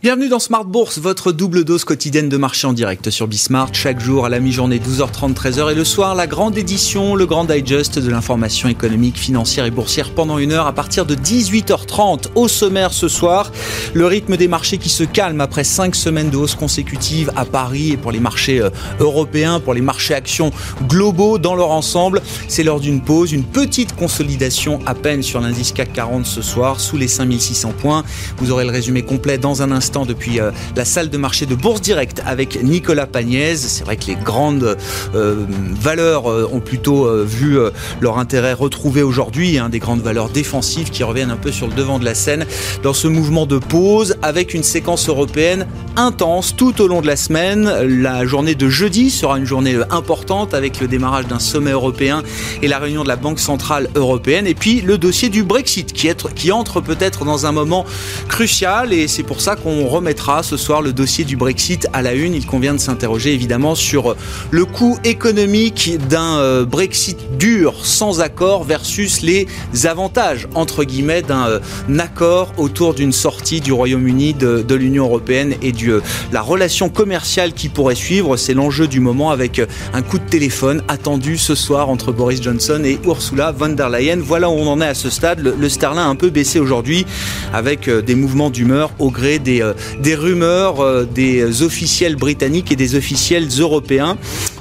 [0.00, 3.70] Bienvenue dans Smart Bourse, votre double dose quotidienne de marché en direct sur Bismart.
[3.72, 7.44] Chaque jour à la mi-journée 12h30, 13h et le soir la grande édition, le grand
[7.44, 12.26] digest de l'information économique, financière et boursière pendant une heure à partir de 18h30.
[12.36, 13.50] Au sommaire ce soir,
[13.92, 17.90] le rythme des marchés qui se calme après cinq semaines de hausse consécutive à Paris
[17.90, 20.52] et pour les marchés euh, européens, pour les marchés actions
[20.86, 22.22] globaux dans leur ensemble.
[22.46, 26.78] C'est l'heure d'une pause, une petite consolidation à peine sur l'indice CAC 40 ce soir
[26.78, 28.04] sous les 5600 points.
[28.36, 31.54] Vous aurez le résumé complet dans un instant depuis euh, la salle de marché de
[31.54, 33.58] Bourse Direct avec Nicolas Pagnès.
[33.58, 34.76] C'est vrai que les grandes
[35.14, 35.46] euh,
[35.80, 37.58] valeurs euh, ont plutôt vu
[38.00, 41.74] leur intérêt retrouvé aujourd'hui, hein, des grandes valeurs défensives qui reviennent un peu sur le
[41.74, 42.44] devant de la scène
[42.82, 45.66] dans ce mouvement de pause avec une séquence européenne
[45.96, 47.70] intense tout au long de la semaine.
[48.02, 52.22] La journée de jeudi sera une journée importante avec le démarrage d'un sommet européen
[52.62, 56.52] et la réunion de la Banque Centrale Européenne et puis le dossier du Brexit qui
[56.52, 57.84] entre peut-être dans un moment
[58.28, 62.02] crucial et c'est pour ça qu'on on remettra ce soir le dossier du Brexit à
[62.02, 62.34] la une.
[62.34, 64.16] Il convient de s'interroger évidemment sur
[64.50, 69.46] le coût économique d'un euh, Brexit dur sans accord versus les
[69.84, 71.60] avantages entre guillemets d'un euh,
[71.98, 77.52] accord autour d'une sortie du Royaume-Uni de, l'Union européenne et de euh, la relation commerciale
[77.52, 78.36] qui pourrait suivre.
[78.36, 79.60] C'est l'enjeu du moment avec
[79.92, 84.18] un coup de téléphone attendu ce soir entre Boris Johnson et Ursula von der Leyen.
[84.20, 85.40] Voilà où on en est à ce stade.
[85.40, 87.06] Le, le a un peu baissé aujourd'hui
[87.52, 92.76] avec des mouvements d'humeur au gré des euh, des rumeurs euh, des officiels britanniques et
[92.76, 94.16] des officiels européens.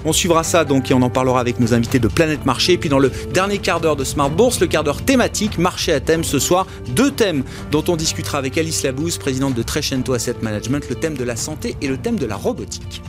[0.05, 2.73] On suivra ça donc et on en parlera avec nos invités de Planète Marché.
[2.73, 5.91] Et puis dans le dernier quart d'heure de Smart Bourse, le quart d'heure thématique, marché
[5.91, 6.67] à thème ce soir.
[6.95, 11.16] Deux thèmes dont on discutera avec Alice Labouze, présidente de Trecento Asset Management, le thème
[11.16, 13.02] de la santé et le thème de la robotique.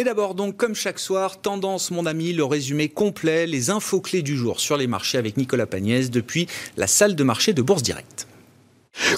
[0.00, 4.22] Mais d'abord donc, comme chaque soir, tendance mon ami, le résumé complet, les infos clés
[4.22, 6.46] du jour sur les marchés avec Nicolas Pagnès depuis
[6.78, 8.26] la salle de marché de Bourse Directe.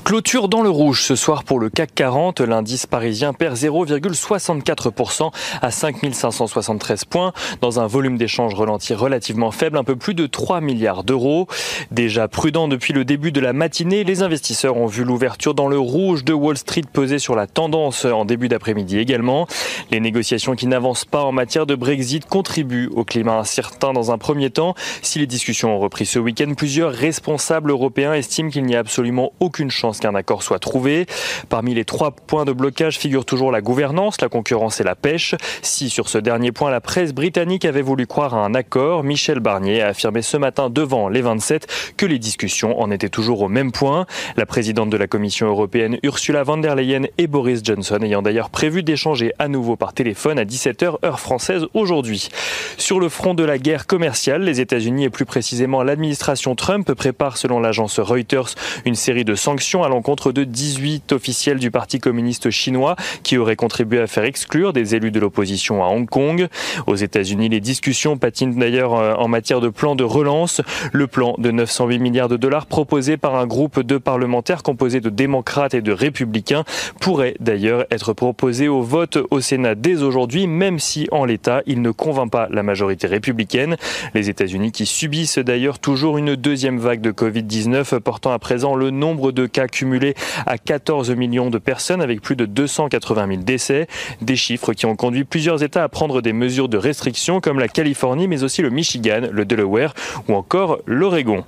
[0.05, 2.41] Clôture dans le rouge ce soir pour le CAC 40.
[2.41, 9.85] L'indice parisien perd 0,64% à 5573 points dans un volume d'échange ralenti relativement faible, un
[9.85, 11.49] peu plus de 3 milliards d'euros.
[11.91, 15.79] Déjà prudent depuis le début de la matinée, les investisseurs ont vu l'ouverture dans le
[15.79, 19.47] rouge de Wall Street peser sur la tendance en début d'après-midi également.
[19.91, 24.19] Les négociations qui n'avancent pas en matière de Brexit contribuent au climat incertain dans un
[24.19, 24.75] premier temps.
[25.03, 29.33] Si les discussions ont repris ce week-end, plusieurs responsables européens estiment qu'il n'y a absolument
[29.41, 31.07] aucune chance qu'un accord soit trouvé.
[31.49, 35.35] Parmi les trois points de blocage figure toujours la gouvernance, la concurrence et la pêche.
[35.63, 39.41] Si sur ce dernier point la presse britannique avait voulu croire à un accord, Michel
[39.41, 43.49] Barnier a affirmé ce matin devant les 27 que les discussions en étaient toujours au
[43.49, 44.07] même point.
[44.37, 48.51] La présidente de la Commission européenne Ursula von der Leyen et Boris Johnson ayant d'ailleurs
[48.51, 52.29] prévu d'échanger à nouveau par téléphone à 17h heure française aujourd'hui.
[52.77, 57.37] Sur le front de la guerre commerciale, les États-Unis et plus précisément l'administration Trump préparent
[57.37, 58.55] selon l'agence Reuters
[58.85, 63.55] une série de sanctions à l'encontre de 18 officiels du Parti communiste chinois qui auraient
[63.55, 66.49] contribué à faire exclure des élus de l'opposition à Hong Kong.
[66.89, 70.61] Aux États-Unis, les discussions patinent d'ailleurs euh, en matière de plan de relance.
[70.93, 75.11] Le plan de 908 milliards de dollars proposé par un groupe de parlementaires composé de
[75.11, 76.65] démocrates et de républicains
[77.01, 81.83] pourrait d'ailleurs être proposé au vote au Sénat dès aujourd'hui, même si en l'état il
[81.83, 83.77] ne convainc pas la majorité républicaine.
[84.15, 88.91] Les États-Unis qui subissent d'ailleurs toujours une deuxième vague de Covid-19 portant à présent le
[88.91, 90.15] nombre de cas cumulés
[90.47, 93.87] à 14 millions de personnes avec plus de 280 000 décès.
[94.21, 97.69] Des chiffres qui ont conduit plusieurs États à prendre des mesures de restriction comme la
[97.69, 99.95] Californie mais aussi le Michigan, le Delaware
[100.29, 101.45] ou encore l'Oregon.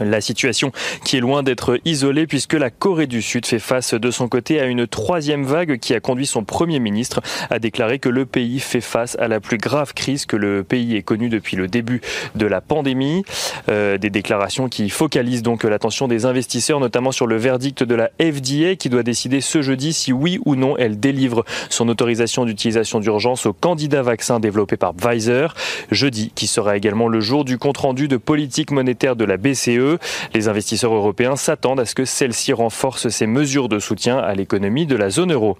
[0.00, 0.72] La situation
[1.04, 4.60] qui est loin d'être isolée puisque la Corée du Sud fait face de son côté
[4.60, 8.60] à une troisième vague qui a conduit son Premier ministre à déclarer que le pays
[8.60, 12.02] fait face à la plus grave crise que le pays ait connue depuis le début
[12.34, 13.24] de la pandémie.
[13.68, 18.10] Euh, des déclarations qui focalisent donc l'attention des investisseurs, notamment sur le verdict de la
[18.20, 23.00] FDA qui doit décider ce jeudi si oui ou non elle délivre son autorisation d'utilisation
[23.00, 25.54] d'urgence au candidat vaccin développé par Pfizer.
[25.90, 29.85] Jeudi qui sera également le jour du compte-rendu de politique monétaire de la BCE
[30.34, 34.86] Les investisseurs européens s'attendent à ce que celle-ci renforce ses mesures de soutien à l'économie
[34.86, 35.56] de la zone euro.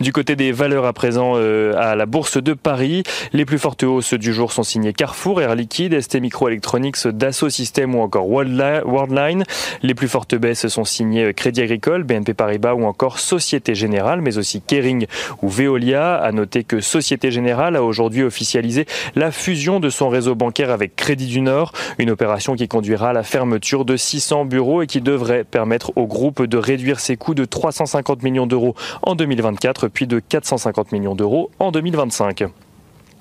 [0.00, 3.82] Du côté des valeurs à présent euh, à la bourse de Paris, les plus fortes
[3.82, 9.44] hausses du jour sont signées Carrefour, Air Liquide, ST Microelectronics, Dassault Systèmes ou encore Worldline.
[9.82, 14.38] Les plus fortes baisses sont signées Crédit Agricole, BNP Paribas ou encore Société Générale, mais
[14.38, 15.06] aussi Kering
[15.42, 16.16] ou Veolia.
[16.16, 20.96] À noter que Société Générale a aujourd'hui officialisé la fusion de son réseau bancaire avec
[20.96, 23.51] Crédit du Nord, une opération qui conduira à la fermeture
[23.84, 28.22] de 600 bureaux et qui devrait permettre au groupe de réduire ses coûts de 350
[28.22, 32.44] millions d'euros en 2024 puis de 450 millions d'euros en 2025.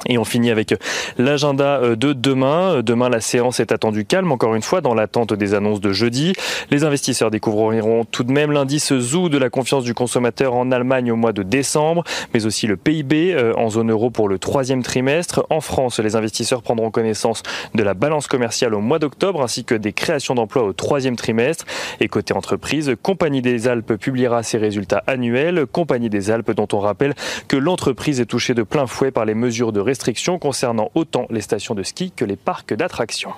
[0.08, 0.74] Et on finit avec
[1.18, 2.78] l'agenda euh, de demain.
[2.78, 5.94] Euh, demain, la séance est attendue calme, encore une fois, dans l'attente des annonces de
[5.94, 6.34] jeudi.
[6.72, 11.12] Les investisseurs découvriront tout de même l'indice ZOO de la confiance du consommateur en Allemagne
[11.12, 12.04] au mois de décembre,
[12.34, 15.46] mais aussi le PIB euh, en zone euro pour le troisième trimestre.
[15.50, 17.44] En France, les investisseurs prendront connaissance
[17.76, 21.66] de la balance commerciale au mois d'octobre, ainsi que des créations d'emplois au troisième trimestre.
[22.00, 25.66] Et côté entreprise, Compagnie des Alpes publiera ses résultats annuels.
[25.72, 27.14] Compagnie des Alpes dont on rappelle
[27.48, 31.42] que l'entreprise est touchée de plein fouet par les mesures de restrictions concernant autant les
[31.42, 33.34] stations de ski que les parcs d'attractions.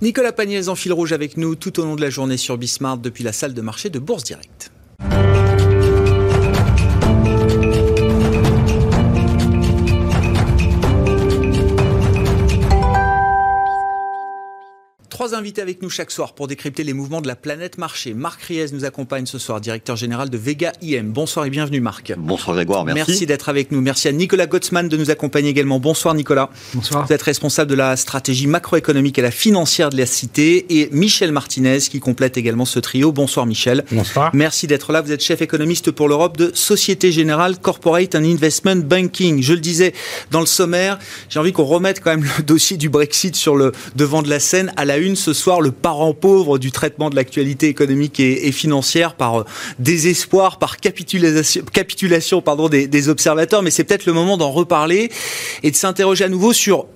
[0.00, 2.98] Nicolas Pagnès en fil rouge avec nous tout au long de la journée sur Bismart
[2.98, 4.70] depuis la salle de marché de Bourse Direct.
[15.20, 18.14] Trois invités avec nous chaque soir pour décrypter les mouvements de la planète marché.
[18.14, 21.12] Marc Riez nous accompagne ce soir, directeur général de Vega IM.
[21.12, 22.14] Bonsoir et bienvenue Marc.
[22.16, 23.02] Bonsoir Grégoire, merci.
[23.06, 23.82] Merci d'être avec nous.
[23.82, 25.78] Merci à Nicolas Gottsman de nous accompagner également.
[25.78, 26.48] Bonsoir Nicolas.
[26.72, 27.06] Bonsoir.
[27.06, 31.32] Vous êtes responsable de la stratégie macroéconomique et la financière de la cité et Michel
[31.32, 33.12] Martinez qui complète également ce trio.
[33.12, 33.84] Bonsoir Michel.
[33.92, 34.30] Bonsoir.
[34.32, 35.02] Merci d'être là.
[35.02, 39.42] Vous êtes chef économiste pour l'Europe de Société Générale Corporate and Investment Banking.
[39.42, 39.92] Je le disais
[40.30, 43.72] dans le sommaire, j'ai envie qu'on remette quand même le dossier du Brexit sur le
[43.96, 44.72] devant de la scène.
[44.78, 49.14] À la une ce soir, le parent pauvre du traitement de l'actualité économique et, financière
[49.14, 49.44] par euh,
[49.78, 53.62] désespoir, par capitulation, pardon, des, observateurs.
[53.62, 55.10] Mais c'est peut-être le moment d'en reparler
[55.62, 56.86] et de s'interroger à nouveau sur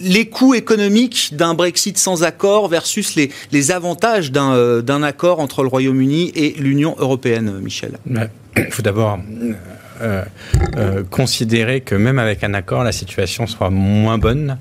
[0.00, 5.62] les coûts économiques d'un Brexit sans accord versus les, avantages d'un euh, d'un accord entre
[5.62, 7.98] le Royaume-Uni et l'Union européenne, Michel.
[8.56, 9.18] Il faut d'abord
[10.02, 10.24] euh,
[11.10, 14.58] considérer que même avec un accord, la situation sera moins bonne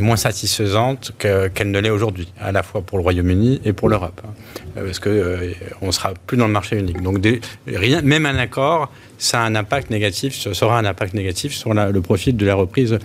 [0.00, 4.20] moins satisfaisante qu'elle ne l'est aujourd'hui, à la fois pour le Royaume-Uni et pour l'Europe,
[4.24, 4.30] hein.
[4.76, 7.02] euh, parce que euh, on sera plus dans le marché unique.
[7.02, 7.18] Donc
[7.66, 8.90] rien, même un accord
[9.22, 12.56] ça a un impact négatif, ce sera un impact négatif sur le profit de la
[12.56, 12.98] reprise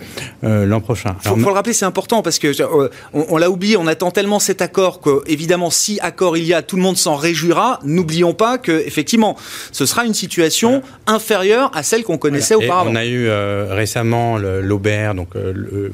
[0.43, 1.15] euh, l'an prochain.
[1.23, 4.39] Il faut, le rappeler, c'est important parce que euh, on, l'a oublié, on attend tellement
[4.39, 7.79] cet accord que, évidemment, si accord il y a, tout le monde s'en réjouira.
[7.83, 9.37] N'oublions pas que, effectivement,
[9.71, 12.89] ce sera une situation inférieure à celle qu'on connaissait auparavant.
[12.89, 13.29] on a eu
[13.69, 15.91] récemment l'Aubert, donc le,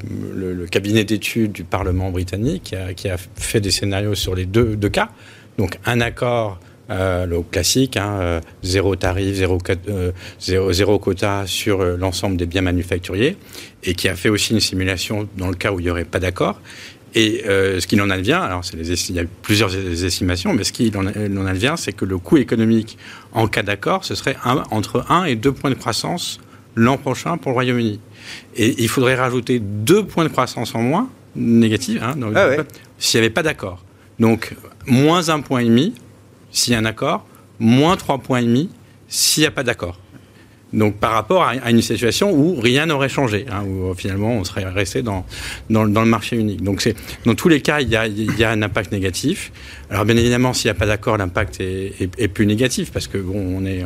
[0.67, 5.09] cabinet d'études du Parlement britannique, qui a, fait des scénarios sur les deux, deux cas.
[5.57, 12.35] Donc un accord euh, le classique, hein, euh, zéro tarif, zéro, euh, quota sur l'ensemble
[12.35, 13.37] des biens manufacturiers,
[13.83, 16.19] et qui a fait aussi une simulation dans le cas où il n'y aurait pas
[16.19, 16.59] d'accord.
[17.15, 21.05] Et ce qu'il en advient, alors il y a plusieurs estimations, mais ce qu'il en,
[21.05, 22.97] en, advient, c'est que le coût économique
[23.33, 24.35] en cas d'accord, ce serait
[24.71, 26.39] entre 1 et 2 points de croissance
[26.75, 27.99] l'an prochain pour le Royaume-Uni.
[28.55, 32.47] Et il faudrait rajouter 2 points de croissance en moins, négatif, hein, ah
[32.97, 33.83] s'il n'y avait pas d'accord.
[34.19, 34.55] Donc,
[34.85, 35.93] moins un point et demi
[36.51, 37.25] s'il y a un accord,
[37.59, 38.43] moins 3,5 points
[39.07, 39.99] s'il n'y a pas d'accord.
[40.73, 44.43] Donc par rapport à, une situation où rien n'aurait changé, hein, où euh, finalement on
[44.43, 45.23] serait resté dans,
[45.69, 46.63] dans, le marché unique.
[46.63, 49.51] Donc c'est dans tous les cas il y a, il y a un impact négatif.
[49.91, 53.19] Alors bien évidemment s'il n'y a pas d'accord l'impact est, est, plus négatif parce que
[53.19, 53.83] bon on est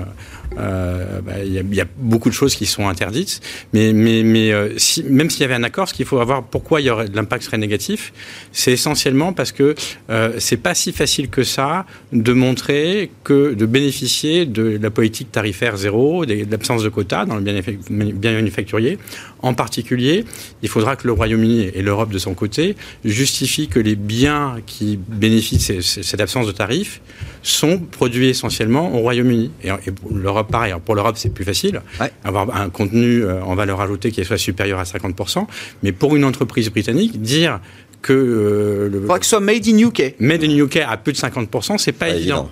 [0.58, 3.42] euh, bah, il, y a, beaucoup de choses qui sont interdites.
[3.74, 4.70] Mais, euh,
[5.10, 8.14] même s'il y avait un accord, ce qu'il faut avoir, pourquoi l'impact serait négatif,
[8.52, 9.76] c'est essentiellement parce que
[10.10, 15.32] euh, c'est pas si facile que ça de montrer que de bénéficier de la politique
[15.32, 18.98] tarifaire zéro, de l'absence de quotas dans le bien manufacturier.
[19.42, 20.26] En particulier,
[20.62, 22.76] il faudra que le Royaume-Uni et l'Europe de son côté
[23.06, 27.02] justifient que les biens qui bénéficient de cette absence de tarifs
[27.44, 29.52] sont produits essentiellement au Royaume-Uni.
[29.64, 29.70] Et,
[30.12, 30.74] l'Europe, pareil.
[30.84, 31.82] pour l'Europe, c'est plus facile.
[32.24, 35.46] Avoir un contenu euh, en valeur ajoutée qui soit supérieur à 50%.
[35.84, 37.60] Mais pour une entreprise britannique, dire
[38.02, 39.00] que euh, le.
[39.08, 40.16] Que ce soit made in UK.
[40.20, 42.50] Made in UK à plus de 50%, c'est pas évident.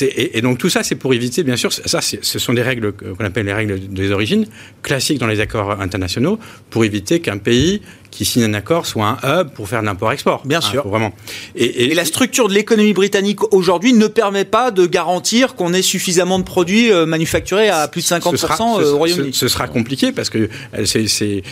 [0.00, 2.92] Et, et, donc tout ça, c'est pour éviter, bien sûr, ça, ce sont des règles
[2.92, 4.46] qu'on appelle les règles des origines,
[4.82, 6.38] classiques dans les accords internationaux,
[6.70, 10.42] pour éviter qu'un pays qui signe un accord soit un hub pour faire de l'import-export.
[10.44, 10.86] Bien sûr.
[10.86, 11.12] vraiment.
[11.54, 16.38] Et, la structure de l'économie britannique aujourd'hui ne permet pas de garantir qu'on ait suffisamment
[16.38, 19.30] de produits euh, manufacturés à plus de 50% au Royaume-Uni.
[19.32, 20.48] Ce, sera compliqué parce que
[20.84, 21.42] c'est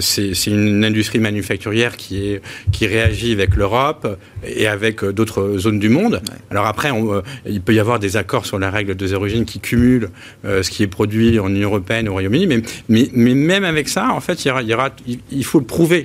[0.00, 5.88] c'est une industrie manufacturière qui est qui réagit avec l'Europe et avec d'autres zones du
[5.88, 6.22] monde.
[6.50, 9.60] Alors après, on, il peut y avoir des accords sur la règle des origines qui
[9.60, 10.10] cumulent
[10.44, 14.10] ce qui est produit en Union européenne au Royaume-Uni, mais, mais, mais même avec ça,
[14.12, 14.90] en fait, il, y aura, il, y aura,
[15.32, 15.97] il faut le prouver.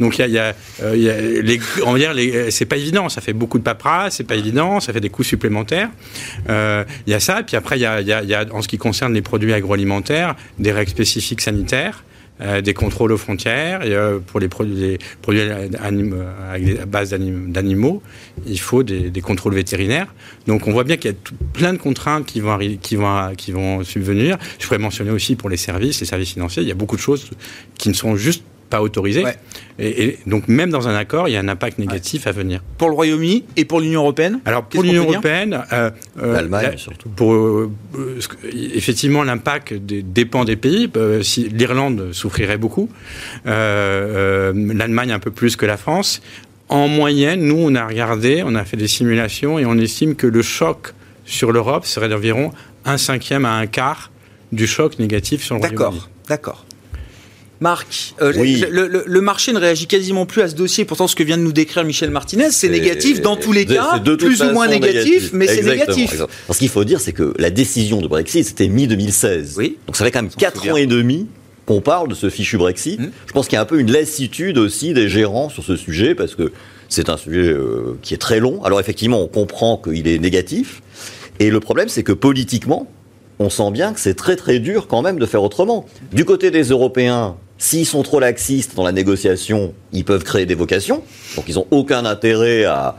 [0.00, 2.14] Donc il y a, euh, il y a, les, on va dire,
[2.50, 5.24] c'est pas évident, ça fait beaucoup de paperasse, c'est pas évident, ça fait des coûts
[5.24, 5.90] supplémentaires.
[6.48, 8.78] Euh, il y a ça, puis après il y a, y a, en ce qui
[8.78, 12.04] concerne les produits agroalimentaires, des règles spécifiques sanitaires.
[12.40, 13.80] Euh, des contrôles aux frontières.
[13.82, 15.40] Euh, pour les produits, les
[15.76, 18.00] à base d'animaux,
[18.46, 20.06] il faut des, contrôles vétérinaires.
[20.46, 21.16] Donc on voit bien qu'il y a
[21.52, 24.38] plein de contraintes qui vont, qui, vont, qui vont subvenir.
[24.60, 27.00] Je pourrais mentionner aussi pour les services, les services financiers, il y a beaucoup de
[27.00, 27.28] choses
[27.76, 29.24] qui ne sont juste pas autorisé.
[29.78, 32.62] Et, donc même dans un accord, il y a un impact négatif à venir.
[32.78, 37.08] Pour le Royaume-Uni et pour l'Union européenne Alors pour l'Union européenne, euh, euh, l'Allemagne surtout.
[37.10, 37.70] Pour euh,
[38.52, 40.90] effectivement l'impact dépend des pays.
[41.22, 42.88] si l'Irlande souffrirait beaucoup,
[43.44, 46.20] l'Allemagne un peu plus que la France.
[46.68, 50.26] En moyenne, nous on a regardé, on a fait des simulations et on estime que
[50.26, 50.92] le choc
[51.24, 52.52] sur l'Europe serait d'environ
[52.84, 54.10] un cinquième à un quart
[54.52, 56.00] du choc négatif sur le Royaume-Uni.
[56.00, 56.67] D'accord, d'accord.
[57.60, 60.84] Marc, euh, le, marché ne réagit quasiment plus à ce dossier.
[60.84, 63.98] Pourtant, ce que vient de nous décrire Michel Martinez, c'est négatif dans tous les cas,
[63.98, 66.22] plus ou moins négatif, mais c'est négatif.
[66.50, 69.54] Ce qu'il faut dire, c'est que la décision de Brexit, c'était mi-2016.
[69.56, 69.76] Oui.
[69.86, 71.26] Donc ça fait quand même 4 ans et demi
[71.66, 72.98] qu'on parle de ce fichu Brexit.
[72.98, 73.10] Hum.
[73.26, 76.14] Je pense qu'il y a un peu une lassitude aussi des gérants sur ce sujet,
[76.14, 76.52] parce que
[76.88, 78.62] c'est un sujet euh, qui est très long.
[78.64, 80.80] Alors effectivement, on comprend qu'il est négatif.
[81.40, 82.90] Et le problème, c'est que politiquement,
[83.38, 85.86] on sent bien que c'est très très dur quand même de faire autrement.
[86.12, 90.54] Du côté des Européens, S'ils sont trop laxistes dans la négociation, ils peuvent créer des
[90.54, 91.02] vocations.
[91.34, 92.94] Donc ils n'ont aucun intérêt à,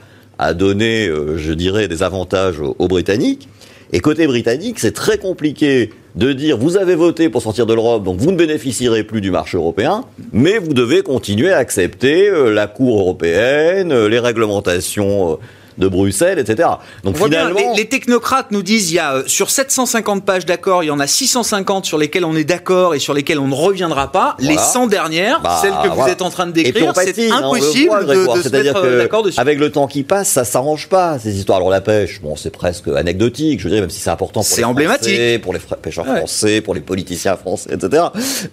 [0.53, 3.47] donner, euh, je dirais, des avantages aux, Britanniques.
[3.91, 8.03] Et côté britannique, c'est très compliqué de dire vous avez voté pour sortir de l'Europe,
[8.03, 12.53] donc vous ne bénéficierez plus du marché européen, mais vous devez continuer à accepter euh,
[12.53, 15.39] la Cour européenne, euh, les réglementations
[15.79, 16.69] de Bruxelles, etc.
[17.03, 20.88] Donc finalement, les, technocrates nous disent il y a euh, sur 750 pages d'accord, il
[20.88, 24.12] y en a 650 sur lesquelles on est d'accord et sur lesquelles on ne reviendra
[24.12, 24.36] pas.
[24.39, 28.41] Les 100 dernières, bah, celles que vous êtes en train de décrire, c'est impossible de,
[28.41, 29.39] se mettre euh, d'accord dessus.
[29.39, 31.57] Avec le temps qui passe, ça s'arrange pas ces histoires.
[31.57, 34.63] Alors la pêche, bon, c'est presque anecdotique, je dirais, même si c'est important pour les
[34.65, 35.15] emblématique.
[35.15, 38.03] Français, pour les pêcheurs français, pour les politiciens français, etc.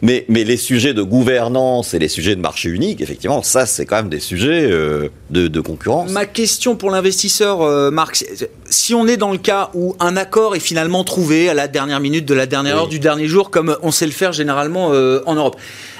[0.00, 3.84] Mais mais les sujets de gouvernance et les sujets de marché unique, effectivement, ça c'est
[3.84, 6.10] quand même des sujets euh, de, de concurrence.
[6.10, 8.26] Ma question pour l'investisseur investisseurs, euh, Marc,
[8.68, 11.98] si on est dans le cas où un accord est finalement trouvé à la dernière
[11.98, 15.22] minute de la dernière heure du dernier jour, comme on sait le faire généralement euh,
[15.24, 15.56] en Europe,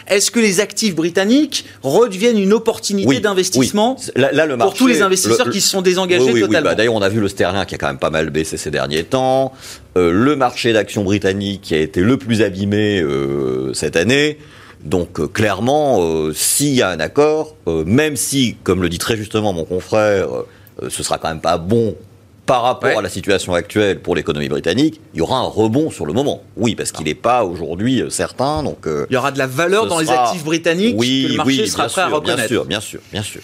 [0.08, 3.96] est-ce que les actifs britanniques redeviennent une opportunité d'investissement
[4.60, 7.20] pour tous les investisseurs qui se sont désengagés oui, totalement bah, D'ailleurs, on a vu
[7.20, 9.54] le sterling qui a quand même pas mal baissé ces derniers temps.
[9.96, 13.02] Euh, le marché d'actions britannique qui a été le plus abîmé
[13.72, 14.36] cette année.
[14.84, 19.64] Donc clairement, s'il y a un accord, même si, comme le dit très justement mon
[19.64, 20.46] confrère, euh,
[20.88, 21.96] ce sera quand même pas bon
[22.46, 26.06] par rapport à la situation actuelle pour l'économie britannique, il y aura un rebond sur
[26.06, 26.42] le moment.
[26.56, 28.62] Oui, parce qu'il n'est pas aujourd'hui euh, certain.
[28.62, 31.36] Donc, euh, il y aura de la valeur dans les actifs britanniques oui, que le
[31.36, 32.48] marché sera prêt à reconnaître.
[32.48, 33.40] Bien sûr, bien sûr, bien sûr.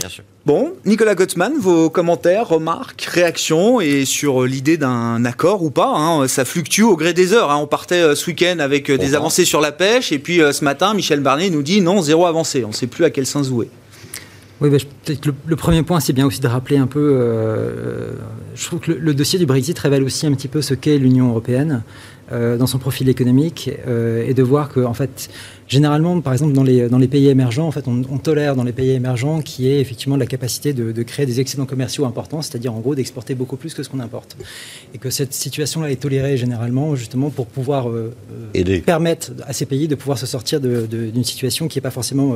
[0.00, 0.22] Bien sûr.
[0.46, 5.92] Bon, Nicolas Gottsman, vos commentaires, remarques, réactions et sur l'idée d'un accord ou pas.
[5.92, 7.50] Hein, ça fluctue au gré des heures.
[7.50, 7.56] Hein.
[7.56, 11.18] On partait ce week-end avec des avancées sur la pêche et puis ce matin, Michel
[11.18, 12.64] Barnier nous dit non, zéro avancée.
[12.64, 13.68] On ne sait plus à quel sens jouer.
[14.60, 17.16] Oui, peut-être le, le, premier point, c'est bien aussi de rappeler un peu.
[17.20, 18.14] Euh,
[18.56, 21.28] je trouve que le, dossier du Brexit révèle aussi un petit peu ce qu'est l'Union
[21.28, 21.82] européenne
[22.32, 25.30] euh, dans son profil économique euh, et de voir que, en fait,
[25.68, 28.64] généralement, par exemple, dans les, dans les pays émergents, en fait, on, on tolère dans
[28.64, 32.42] les pays émergents qui est effectivement la capacité de, de créer des excédents commerciaux importants,
[32.42, 34.36] c'est-à-dire en gros d'exporter beaucoup plus que ce qu'on importe.
[34.92, 38.12] Et que cette situation-là est tolérée généralement justement pour pouvoir euh,
[38.56, 42.34] euh permettre à ces pays de pouvoir se sortir d'une situation qui n'est pas forcément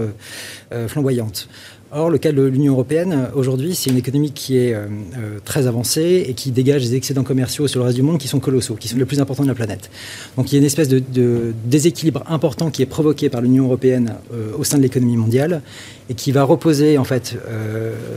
[0.73, 1.49] euh, flamboyante.
[1.95, 4.87] Or, le cas de l'Union européenne, aujourd'hui, c'est une économie qui est euh,
[5.19, 8.29] euh, très avancée et qui dégage des excédents commerciaux sur le reste du monde qui
[8.29, 9.91] sont colossaux, qui sont les plus importants de la planète.
[10.39, 14.15] Donc il y a une espèce de, déséquilibre important qui est provoqué par l'Union européenne
[14.33, 15.61] euh, au sein de l'économie mondiale
[16.09, 17.37] et qui va reposer en fait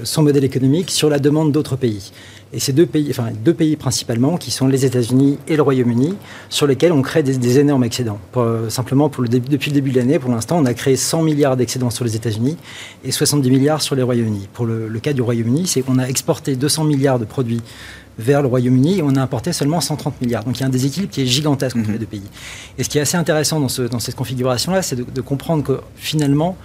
[0.03, 2.11] son modèle économique sur la demande d'autres pays.
[2.55, 6.15] Et ces deux pays, enfin deux pays principalement, qui sont les États-Unis et le Royaume-Uni,
[6.49, 8.17] sur lesquels on crée des, énormes excédents.
[8.37, 11.23] Euh, simplement, pour le depuis le début de l'année, pour l'instant, on a créé 100
[11.23, 12.55] milliards d'excédents sur les États-Unis
[13.03, 14.47] et 70 milliards sur les Royaumes-Uni.
[14.53, 17.61] Pour le, cas du Royaume-Uni, c'est qu'on a exporté 200 milliards de produits
[18.17, 20.45] vers le Royaume-Uni et on a importé seulement 130 milliards.
[20.45, 21.93] Donc il y a un déséquilibre qui est gigantesque entre mhm.
[21.93, 22.23] les deux pays.
[22.77, 25.63] Et ce qui est assez intéressant dans, ce, dans cette configuration-là, c'est de, de comprendre
[25.63, 26.55] que finalement,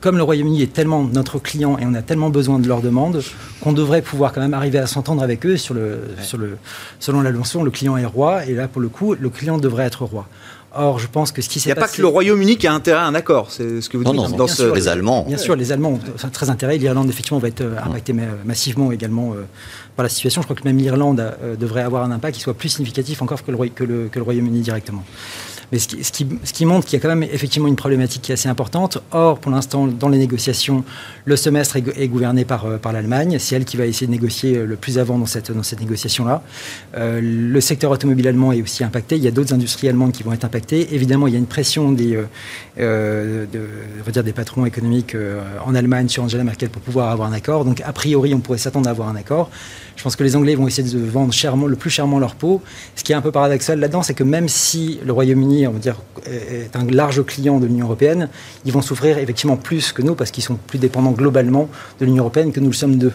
[0.00, 3.22] comme le Royaume-Uni est tellement notre client et on a tellement besoin de leurs demandes,
[3.60, 6.56] qu'on devrait pouvoir quand même arriver à s'entendre avec eux sur le, sur le,
[7.00, 9.84] selon la leçon, le client est roi, et là, pour le coup, le client devrait
[9.84, 10.26] être roi.
[10.74, 11.78] Or, je pense que ce qui s'est passé...
[11.78, 13.88] Il n'y a pas que le Royaume-Uni qui a intérêt à un accord, c'est ce
[13.88, 14.74] que vous dites non, dans ce...
[14.74, 15.24] les Allemands.
[15.26, 16.76] Bien sûr, les Allemands ont très intérêt.
[16.76, 18.14] L'Irlande, effectivement, va être euh, impactée
[18.44, 19.46] massivement également euh,
[19.96, 20.42] par la situation.
[20.42, 23.42] Je crois que même l'Irlande euh, devrait avoir un impact qui soit plus significatif encore
[23.42, 25.04] que le, que le, que le Royaume-Uni directement.
[25.72, 25.86] Mais ce
[26.52, 28.98] qui, montre qu'il y a quand même effectivement une problématique qui est assez importante.
[29.12, 30.82] Or, pour l'instant, dans les négociations,
[31.26, 33.36] le semestre est, gouverné par, euh, par l'Allemagne.
[33.38, 36.42] C'est elle qui va essayer de négocier euh, le plus avant dans cette, négociation-là.
[36.96, 39.16] Euh, le secteur automobile allemand est aussi impacté.
[39.16, 40.94] Il y a d'autres industries allemandes qui vont être impactées.
[40.94, 42.18] Évidemment, il y a une pression des,
[42.78, 43.46] de,
[44.06, 45.14] on dire des patrons économiques
[45.64, 47.64] en Allemagne sur Angela Merkel pour pouvoir avoir un accord.
[47.64, 49.50] Donc, a priori, on pourrait s'attendre à avoir un accord.
[49.98, 51.32] Je pense que les Anglais vont essayer de vendre
[51.66, 52.62] le plus chèrement leur peau.
[52.94, 55.78] Ce qui est un peu paradoxal là-dedans, c'est que même si le Royaume-Uni, on va
[55.78, 55.96] dire,
[56.26, 58.28] est un large client de l'Union européenne,
[58.64, 61.68] ils vont souffrir effectivement plus que nous parce qu'ils sont plus dépendants globalement
[62.00, 63.12] de l'Union européenne que nous le sommes d'eux.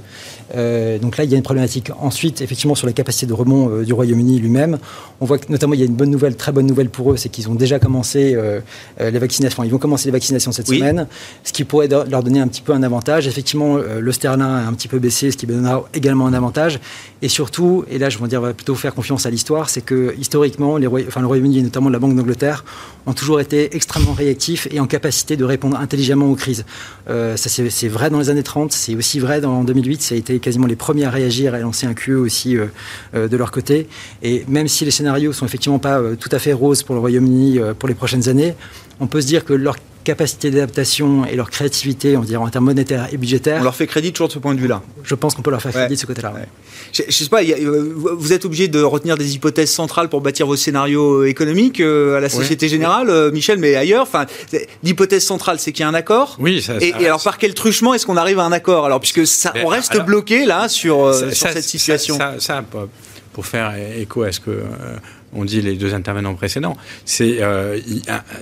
[0.55, 1.91] Euh, donc là, il y a une problématique.
[1.99, 4.77] Ensuite, effectivement, sur la capacité de rebond euh, du Royaume-Uni lui-même,
[5.21, 7.17] on voit que notamment il y a une bonne nouvelle, très bonne nouvelle pour eux,
[7.17, 8.59] c'est qu'ils ont déjà commencé euh,
[9.01, 9.59] euh les vaccinations.
[9.59, 10.79] Enfin, ils vont commencer les vaccinations cette oui.
[10.79, 11.07] semaine,
[11.43, 13.27] ce qui pourrait leur donner un petit peu un avantage.
[13.27, 16.79] Effectivement, le sterling a un petit peu baissé, ce qui donnera également un avantage.
[17.21, 19.81] Et surtout, et là, je vais dire, on va plutôt faire confiance à l'histoire, c'est
[19.81, 22.65] que historiquement, les, enfin, le Royaume-Uni et notamment la Banque d'Angleterre
[23.05, 26.65] ont toujours été extrêmement réactifs et en capacité de répondre intelligemment aux crises.
[27.07, 30.01] Ça, c'est vrai dans les années 30, c'est aussi vrai dans 2008.
[30.01, 32.67] Ça a été quasiment les premiers à réagir et à lancer un QE aussi euh,
[33.15, 33.87] euh, de leur côté.
[34.21, 37.01] Et même si les scénarios sont effectivement pas euh, tout à fait roses pour le
[37.01, 38.55] Royaume-Uni pour les prochaines années,
[38.99, 42.65] on peut se dire que leur capacité d'adaptation et leur créativité, on dirait en termes
[42.65, 43.59] monétaires et budgétaires.
[43.61, 44.81] On leur fait crédit toujours de ce point de vue-là.
[45.03, 45.95] Je pense qu'on peut leur faire crédit ouais.
[45.95, 46.33] de ce côté-là.
[46.33, 46.47] Ouais.
[46.91, 50.21] Je, je, sais pas, y a, vous êtes obligé de retenir des hypothèses centrales pour
[50.21, 52.69] bâtir vos scénarios économiques euh, à la Société ouais.
[52.69, 54.03] Générale, euh, Michel, mais ailleurs.
[54.03, 54.25] Enfin,
[54.83, 56.37] l'hypothèse centrale, c'est qu'il y a un accord.
[56.39, 56.61] Oui.
[56.61, 58.85] Ça, et, ça et, alors, par quel truchement est-ce qu'on arrive à un accord?
[58.85, 62.17] Alors, puisque ça, on reste alors, bloqué là sur, euh, ça, sur cette situation.
[62.39, 62.63] Ça,
[63.33, 64.61] pour faire écho à ce que
[65.35, 67.79] on dit les deux intervenants précédents, c'est euh,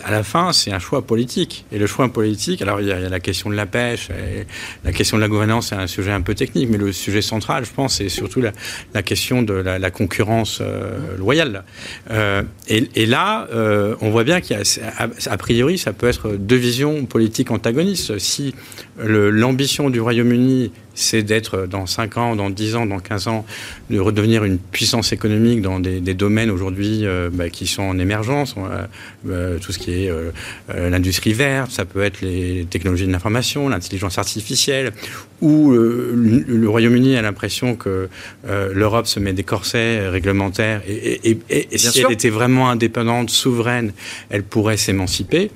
[0.03, 2.61] à la fin c'est un choix politique et le choix politique.
[2.61, 4.45] Alors il y, a, la question de la pêche, et
[4.83, 7.65] la question de la gouvernance, c'est un sujet un peu technique, mais le sujet central,
[7.65, 11.63] je pense, c'est surtout la, question de la, concurrence euh, loyale.
[12.11, 13.47] Euh, et, là,
[14.01, 14.61] on voit bien qu'il a,
[15.25, 18.17] a, priori, ça peut être deux visions politiques antagonistes.
[18.19, 18.53] Si
[18.97, 23.45] l'ambition du Royaume-Uni c'est d'être dans 5 ans, dans 10 ans, dans 15 ans,
[23.89, 27.97] de redevenir une puissance économique dans des, des domaines aujourd'hui euh, bah, qui sont en
[27.97, 28.85] émergence, euh,
[29.29, 30.31] euh, tout ce qui est euh,
[30.69, 34.93] l'industrie verte, ça peut être les technologies de l'information, l'intelligence artificielle,
[35.41, 36.13] où le,
[36.47, 38.09] le Royaume-Uni a l'impression que
[38.47, 42.07] l'Europe se met des corsets réglementaires et, et, et, et si sûr.
[42.07, 43.91] elle était vraiment indépendante, souveraine,
[44.29, 45.49] elle pourrait s'émanciper.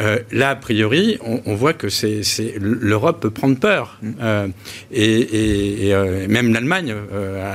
[0.00, 2.22] Euh, là, a priori, on, on voit que c'est
[2.58, 3.98] l'Europe peut prendre peur.
[4.02, 4.12] Mm.
[4.20, 4.48] Euh,
[4.92, 6.94] et, et, et euh, même l'Allemagne,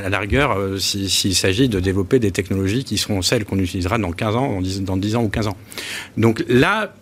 [0.04, 3.98] à la rigueur, s'il si, s'agit de développer des technologies qui seront celles qu'on utilisera
[3.98, 5.58] dans 15 ans, dans 10, dans 10 ans ou 15 ans.
[6.18, 6.94] Donc là,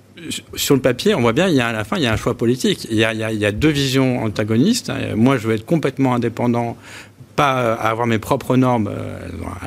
[0.56, 2.14] sur le papier, on voit bien, il y a à la fin, il y a
[2.14, 2.88] un choix politique.
[2.90, 4.92] Il y a, il y a, il y a deux visions antagonistes.
[5.16, 6.78] Moi, je veux être complètement indépendant
[7.36, 8.92] pas avoir mes propres normes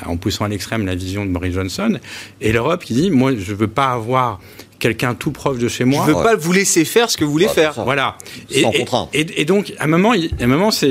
[0.04, 2.00] en poussant à l'extrême la vision de Boris Johnson
[2.40, 4.40] et l'Europe qui dit moi je veux pas avoir
[4.80, 6.02] quelqu'un tout proche de chez moi.
[6.04, 6.24] Je veux ouais.
[6.24, 7.84] pas vous laisser faire ce que vous voulez ah, faire.
[7.84, 8.16] Voilà.
[8.50, 9.08] Sans et, contrainte.
[9.12, 10.88] Et, et, donc, à un moment, à un moment c'est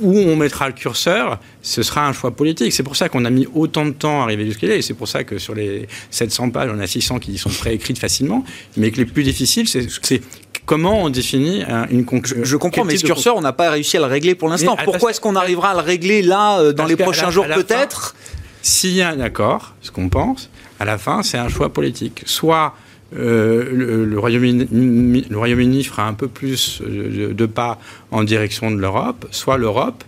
[0.00, 2.72] où on mettra le curseur, ce sera un choix politique.
[2.72, 4.94] C'est pour ça qu'on a mis autant de temps à arriver jusqu'à là, et c'est
[4.94, 8.42] pour ça que sur les 700 pages, on a 600 qui sont préécrites facilement,
[8.76, 10.22] mais que les plus difficiles, c'est
[10.66, 12.38] comment on définit une conclusion.
[12.44, 14.76] Je, je comprends, mais ce curseur, on n'a pas réussi à le régler pour l'instant.
[14.84, 18.14] Pourquoi est-ce qu'on arrivera à le régler là, euh, dans les prochains la, jours peut-être?
[18.62, 22.22] S'il y a un accord, ce qu'on pense, à la fin, c'est un choix politique.
[22.26, 22.74] Soit
[23.16, 27.78] euh, le, le Royaume-Uni Royaume fera un peu plus de, de pas
[28.10, 30.04] en direction de l'Europe, soit l'Europe,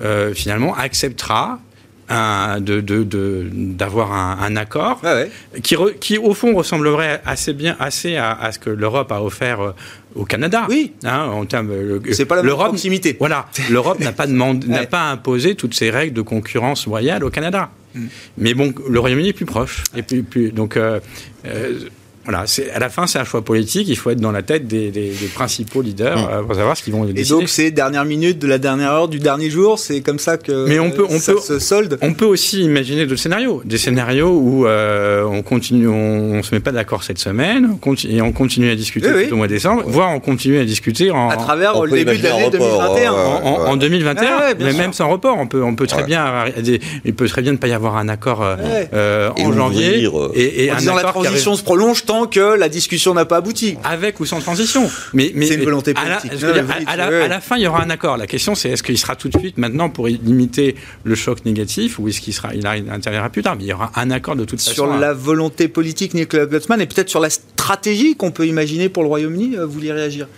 [0.00, 1.60] euh, finalement, acceptera
[2.60, 5.30] de, de, d'avoir un, un, accord ah ouais.
[5.62, 9.22] qui, re, qui, au fond, ressemblerait assez bien assez à, à ce que l'Europe a
[9.22, 9.74] offert euh,
[10.14, 10.66] au Canada.
[10.68, 10.92] Oui.
[11.04, 11.72] Hein, en termes,
[12.12, 13.16] c'est pas la même proximité.
[13.18, 13.46] Voilà.
[13.70, 14.74] L'Europe n'a pas demandé, ouais.
[14.74, 17.70] n'a pas imposé toutes ces règles de concurrence loyale au Canada.
[18.38, 19.84] Mais bon, le Royaume-Uni est plus proche.
[19.96, 21.00] Et plus, donc, euh,
[21.44, 21.80] euh,
[22.24, 23.88] voilà, à la fin, c'est un choix politique.
[23.88, 26.28] Il faut être dans la tête des, des, des principaux leaders mmh.
[26.30, 27.22] euh, pour savoir ce qu'ils vont décider.
[27.22, 29.78] Et donc, c'est dernière minute de la dernière heure du dernier jour.
[29.78, 31.98] C'est comme ça que Mais on peut, on ça peut, se solde.
[32.00, 36.54] On peut aussi imaginer d'autres scénarios, des scénarios où euh, on continue, on, on se
[36.54, 39.32] met pas d'accord cette semaine, on continue, et on continue à discuter oui, oui.
[39.32, 42.22] au mois de décembre, voire on continue à discuter en, à travers le début de
[42.22, 43.12] l'année 2021.
[43.12, 44.78] En, en, en 2021, ouais, mais sûr.
[44.78, 46.44] même sans report, on peut, on peut très bien,
[47.04, 50.08] il peut très bien ne pas y avoir un accord euh, en janvier.
[50.34, 53.38] Et, et en un disant la transition se prolonge tant que la discussion n'a pas
[53.38, 53.76] abouti.
[53.84, 54.88] Avec ou sans transition.
[55.14, 56.30] Mais, mais c'est une volonté politique.
[56.86, 58.18] À la, à, la, fin, il y aura un accord.
[58.18, 61.98] La question, c'est est-ce qu'il sera tout de suite maintenant pour limiter le choc négatif
[61.98, 63.56] ou est-ce qu'il sera, il interviendra plus tard?
[63.56, 64.74] Mais il y aura un accord de toute façon.
[64.74, 69.02] Sur la volonté politique, Nicolas Glucksmann, et peut-être sur la stratégie qu'on peut imaginer pour
[69.02, 70.28] le Royaume-Uni, euh, vous voulez réagir?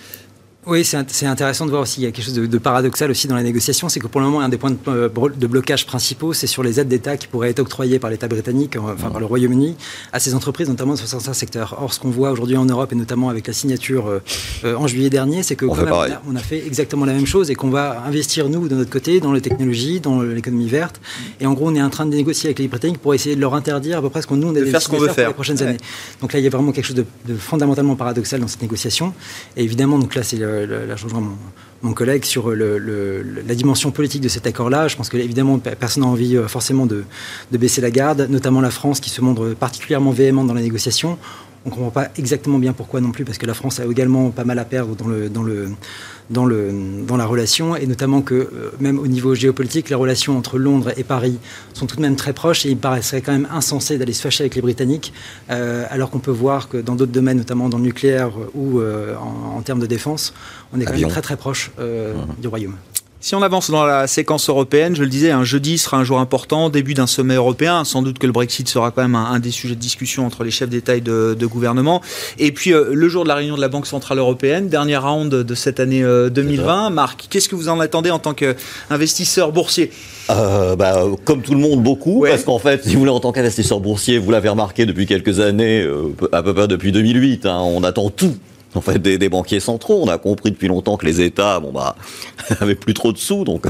[0.67, 3.37] Oui, c'est intéressant de voir aussi, il y a quelque chose de, paradoxal aussi dans
[3.37, 6.47] les négociations, c'est que pour le moment, un des points de, euh, blocage principaux, c'est
[6.47, 9.77] sur les aides d'État qui pourraient être octroyées par l'État britannique, enfin par le Royaume-Uni,
[10.13, 11.77] à ces entreprises, notamment dans certains secteurs.
[11.81, 14.23] Or, ce qu'on voit aujourd'hui en Europe, et notamment avec la signature euh,
[14.65, 17.55] euh, en juillet dernier, c'est que on, on, a, fait exactement la même chose et
[17.55, 21.01] qu'on va investir, nous, de notre côté, dans les technologies, dans l'économie verte.
[21.41, 23.41] Et en gros, on est en train de négocier avec les Britanniques pour essayer de
[23.41, 25.27] leur interdire à peu près ce qu'on nous, on a faire ce qu'on veut faire
[25.27, 25.79] pour les prochaines années.
[26.23, 27.05] Donc là, il y a vraiment quelque chose de,
[27.37, 29.13] fondamentalement paradoxal dans cette négociation.
[29.57, 31.23] Et évidemment, donc là, c'est la je rejoins
[31.83, 34.89] mon, collègue sur la dimension politique de cet accord-là.
[34.89, 37.05] Je pense que évidemment personne n'a envie euh, forcément de,
[37.53, 41.19] baisser la garde, notamment la France qui se montre particulièrement véhémente dans la négociation.
[41.67, 44.31] On ne comprend pas exactement bien pourquoi non plus, parce que la France a également
[44.31, 45.71] pas mal à perdre dans le, dans le,
[46.29, 46.71] dans, le,
[47.07, 50.93] dans la relation, et notamment que euh, même au niveau géopolitique, les relations entre Londres
[50.99, 51.39] et Paris
[51.73, 54.43] sont tout de même très proches, et il paraîtrait quand même insensé d'aller se fâcher
[54.43, 55.15] avec les Britanniques,
[55.51, 59.15] euh, alors qu'on peut voir que dans d'autres domaines, notamment dans le nucléaire ou euh,
[59.17, 60.35] en, termes de défense,
[60.75, 62.43] on est quand même très très proche mmh.
[62.43, 62.77] du Royaume.
[63.25, 66.19] Si on avance dans la séquence européenne, je le disais, un jeudi sera un jour
[66.19, 67.83] important, début d'un sommet européen.
[67.87, 70.51] Sans doute que le Brexit sera quand même un, des sujets de discussion entre les
[70.51, 72.03] chefs d'État et de, gouvernement.
[72.39, 75.35] Et puis euh, le jour de la réunion de la Banque centrale européenne, dernier round
[75.35, 76.89] de cette année 2020.
[76.89, 79.91] Euh, Marc, qu'est-ce que vous en attendez en tant qu'investisseur boursier?
[80.29, 83.33] Euh, bah, comme tout le monde, beaucoup, parce qu'en fait, si vous voulez, en tant
[83.33, 85.89] qu'investisseur boursier, vous l'avez remarqué depuis quelques années,
[86.31, 88.37] à peu près depuis 2008, hein, on attend tout
[88.75, 90.01] en fait des, des, banquiers centraux.
[90.03, 91.97] On a compris depuis longtemps que les États, bon bah,
[92.61, 93.67] avaient plus trop de sous, donc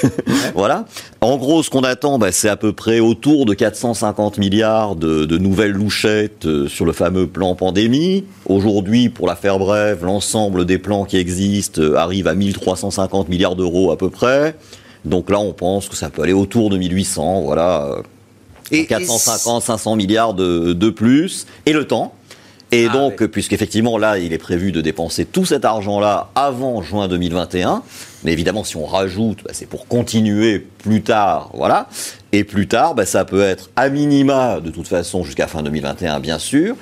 [0.54, 0.84] voilà.
[1.20, 5.24] En gros, ce qu'on attend, bah, c'est à peu près autour de 450 milliards de,
[5.24, 8.24] de nouvelles louchettes euh, sur le fameux plan pandémie.
[8.46, 13.56] Aujourd'hui, pour la faire brève, l'ensemble des plans qui existent euh, arrive à 1350 milliards
[13.56, 14.56] d'euros à peu près.
[15.04, 17.96] Donc là, on pense que ça peut aller autour de 1800, voilà.
[18.70, 21.46] Et 450, 500 milliards de, de plus.
[21.66, 22.14] Et le temps?
[22.72, 27.06] Et ah, donc, puisqu'effectivement, là, il est prévu de dépenser tout cet argent-là avant juin
[27.06, 27.82] 2021,
[28.24, 31.88] mais évidemment, si on rajoute, bah, c'est pour continuer plus tard, voilà.
[32.32, 36.18] Et plus tard, bah, ça peut être à minima, de toute façon, jusqu'à fin 2021,
[36.18, 36.74] bien sûr.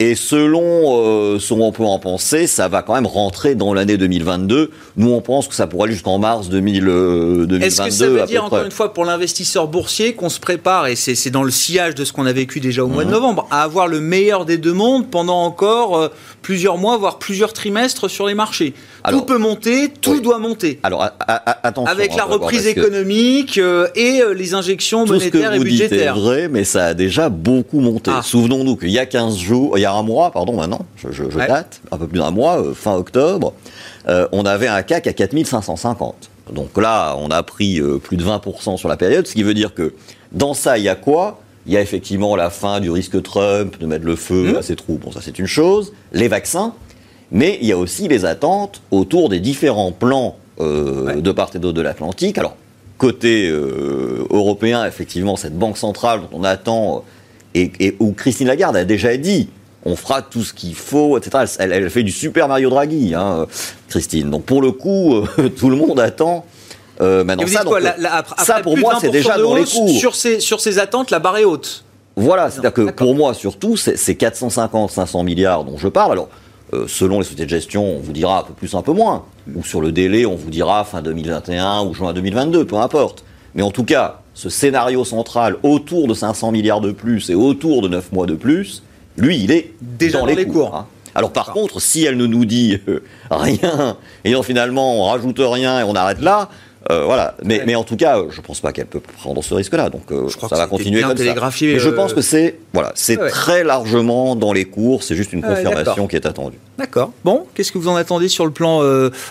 [0.00, 0.62] Et selon
[1.02, 4.70] euh, ce qu'on peut en penser, ça va quand même rentrer dans l'année 2022.
[4.96, 7.56] Nous, on pense que ça pourra aller jusqu'en mars 2022.
[7.56, 10.86] Euh, Est-ce que ça veut dire, encore une fois, pour l'investisseur boursier, qu'on se prépare,
[10.86, 13.14] et c'est dans le sillage de ce qu'on a vécu déjà au mois de mhm.
[13.14, 16.08] novembre, à avoir le meilleur des deux mondes pendant encore euh,
[16.42, 18.74] plusieurs mois, voire plusieurs trimestres sur les marchés?
[19.08, 20.78] Tout peut monter, tout doit monter.
[20.82, 21.90] Alors, attention.
[21.90, 23.58] Avec la reprise économique
[23.94, 26.14] et les injections monétaires et budgétaires.
[26.14, 28.10] C'est vrai, mais ça a déjà beaucoup monté.
[28.14, 28.22] Ah.
[28.22, 31.80] Souvenons-nous qu'il y a 15 jours, il y a un mois, pardon, maintenant, je, date,
[31.90, 33.52] un peu plus d'un mois, euh, fin octobre,
[34.08, 36.30] euh, on avait un CAC à 4550.
[36.52, 39.54] Donc là, on a pris euh, plus de 20% sur la période, ce qui veut
[39.54, 39.94] dire que
[40.32, 41.40] dans ça, il y a quoi?
[41.66, 44.56] Il y a effectivement la fin du risque Trump de mettre le feu mmh.
[44.56, 44.98] à ses trous.
[45.02, 45.92] Bon, ça c'est une chose.
[46.12, 46.72] Les vaccins,
[47.30, 51.76] mais il y a aussi les attentes autour des différents plans de part et d'autre
[51.76, 52.38] de l'Atlantique.
[52.38, 52.56] Alors,
[52.96, 53.48] côté
[54.30, 57.04] européen, effectivement, cette banque centrale dont on attend
[57.54, 59.48] et, et, où Christine Lagarde a déjà dit
[59.84, 61.44] on fera tout ce qu'il faut, etc.
[61.58, 63.46] Elle, fait du super Mario Draghi, hein,
[63.88, 64.30] Christine.
[64.30, 66.44] Donc pour le coup, euh, tout le monde attend.
[67.00, 67.62] Euh, maintenant ça,
[68.38, 69.88] ça pour moi c'est déjà dans les cours.
[69.88, 71.84] Sur ces, sur ces attentes, la barre est haute.
[72.16, 76.12] Voilà, c'est-à-dire que pour moi surtout, c'est 450-500 milliards dont je parle.
[76.12, 76.28] Alors,
[76.74, 79.24] euh, selon les sociétés de gestion, on vous dira un peu plus, un peu moins.
[79.54, 83.24] Ou sur le délai, on vous dira fin 2021 ou juin 2022, peu importe.
[83.54, 87.82] Mais en tout cas, ce scénario central autour de 500 milliards de plus et autour
[87.82, 88.82] de 9 mois de plus,
[89.18, 90.74] lui, il est déjà dans, les, cours.
[90.74, 90.86] Hein.
[91.14, 95.80] Alors par contre, si elle ne nous dit euh, rien, et finalement on rajoute rien
[95.80, 96.48] et on arrête là,
[96.90, 97.34] euh, voilà.
[97.44, 99.90] Mais, mais, en tout cas, je ne pense pas qu'elle peut prendre ce risque-là.
[99.90, 101.34] Donc euh, ça va continuer comme ça.
[101.60, 105.02] Mais je pense que c'est voilà, c'est très largement dans les cours.
[105.02, 106.58] C'est juste une confirmation qui est attendue.
[106.78, 107.12] D'accord.
[107.24, 108.80] Bon, qu'est-ce que vous en attendez sur le plan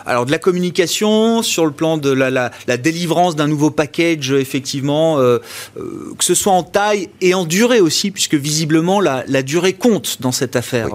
[0.06, 5.17] alors de la communication, sur le plan de la, la, délivrance d'un nouveau package, effectivement,
[5.17, 10.17] que ce soit en taille et en durée aussi, puisque visiblement la, la durée compte
[10.22, 10.89] dans cette affaire.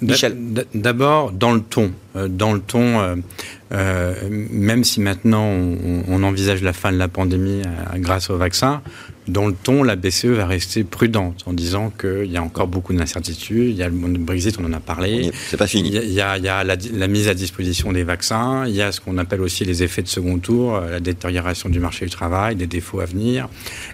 [0.00, 0.36] Michel.
[0.74, 1.92] D'abord dans le ton.
[2.14, 3.20] Dans le ton
[3.72, 8.82] euh, même si maintenant on, envisage la fin de la pandémie euh, grâce au vaccin,
[9.30, 12.92] dans le ton, la BCE va rester prudente en disant qu'il y a encore beaucoup
[12.92, 13.70] d'incertitudes.
[13.70, 15.30] Il y a le Brexit, on en a parlé.
[15.48, 15.90] C'est pas fini.
[15.90, 18.66] Il y a, il y a la, la, mise à disposition des vaccins.
[18.66, 21.68] Il y a ce qu'on appelle aussi les effets de second tour, euh, la détérioration
[21.68, 23.48] du marché du travail, des défauts à venir.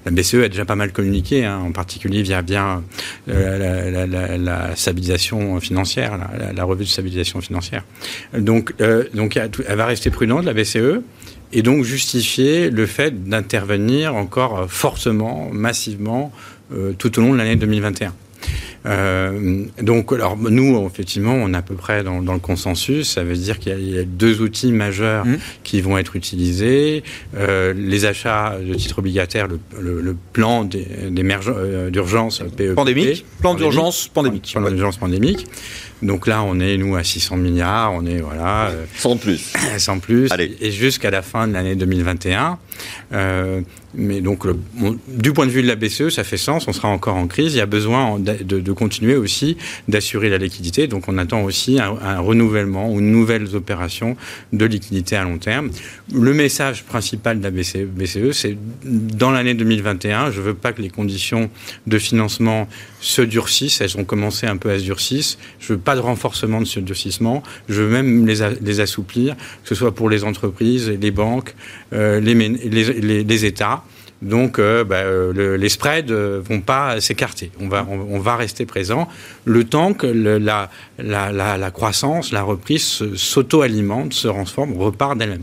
[0.05, 2.83] La BCE a déjà pas mal communiqué, hein, en particulier via bien
[3.29, 6.19] euh, la, la, la, stabilisation financière,
[6.55, 7.85] la, revue de stabilisation financière.
[8.37, 11.03] Donc, euh, donc elle va rester prudente, la BCE
[11.53, 16.33] et donc justifier le fait d'intervenir encore fortement, massivement,
[16.73, 18.13] euh, tout au long de l'année 2021.
[18.87, 23.11] Euh, donc, alors nous, effectivement, on est à peu près dans, dans le consensus.
[23.11, 25.39] Ça veut dire qu'il y, y, a deux outils majeurs mmh.
[25.65, 27.03] qui vont être utilisés
[27.37, 33.55] euh, les achats de titres obligataires, le, le, le plan euh, d'urgence PEP, pandémique, plan
[33.55, 35.47] d'urgence pandémique, plan d'urgence pandémique.
[36.03, 38.71] Donc là, on est, nous, à 600 milliards, on est, voilà...
[38.97, 39.53] Sans plus.
[39.79, 40.31] sans plus.
[40.31, 40.57] Allez.
[40.61, 42.59] Et jusqu'à la fin de l'année 2021.
[43.97, 44.57] Mais donc, le,
[45.09, 47.55] du point de vue de la BCE, ça fait sens, on sera encore en crise.
[47.55, 49.57] Il y a besoin de, de, de continuer aussi
[49.89, 50.87] d'assurer la liquidité.
[50.87, 54.17] Donc, on attend aussi un, renouvellement ou nouvelles opérations
[54.53, 55.71] de liquidité à long terme.
[56.13, 60.73] Le message principal de la BCE, BCE c'est dans l'année 2021, je ne veux pas
[60.73, 61.51] que les conditions
[61.87, 62.69] de financement
[63.01, 63.81] se durcissent.
[63.81, 65.07] Elles ont commencé un peu à se durcir.
[65.61, 67.43] Je veux pas de renforcement de ce durcissement.
[67.69, 71.55] Je veux même les, assouplir, que ce soit pour les entreprises, les banques,
[71.93, 73.86] euh, les États.
[74.23, 77.51] Donc, euh, bah, le, les spreads euh, vont pas s'écarter.
[77.61, 79.09] On va, on, on, va rester présent
[79.45, 85.19] le temps que le, la, la, la, la, croissance, la reprise s'auto-alimente, se transforme, repart
[85.19, 85.43] d'elle-même.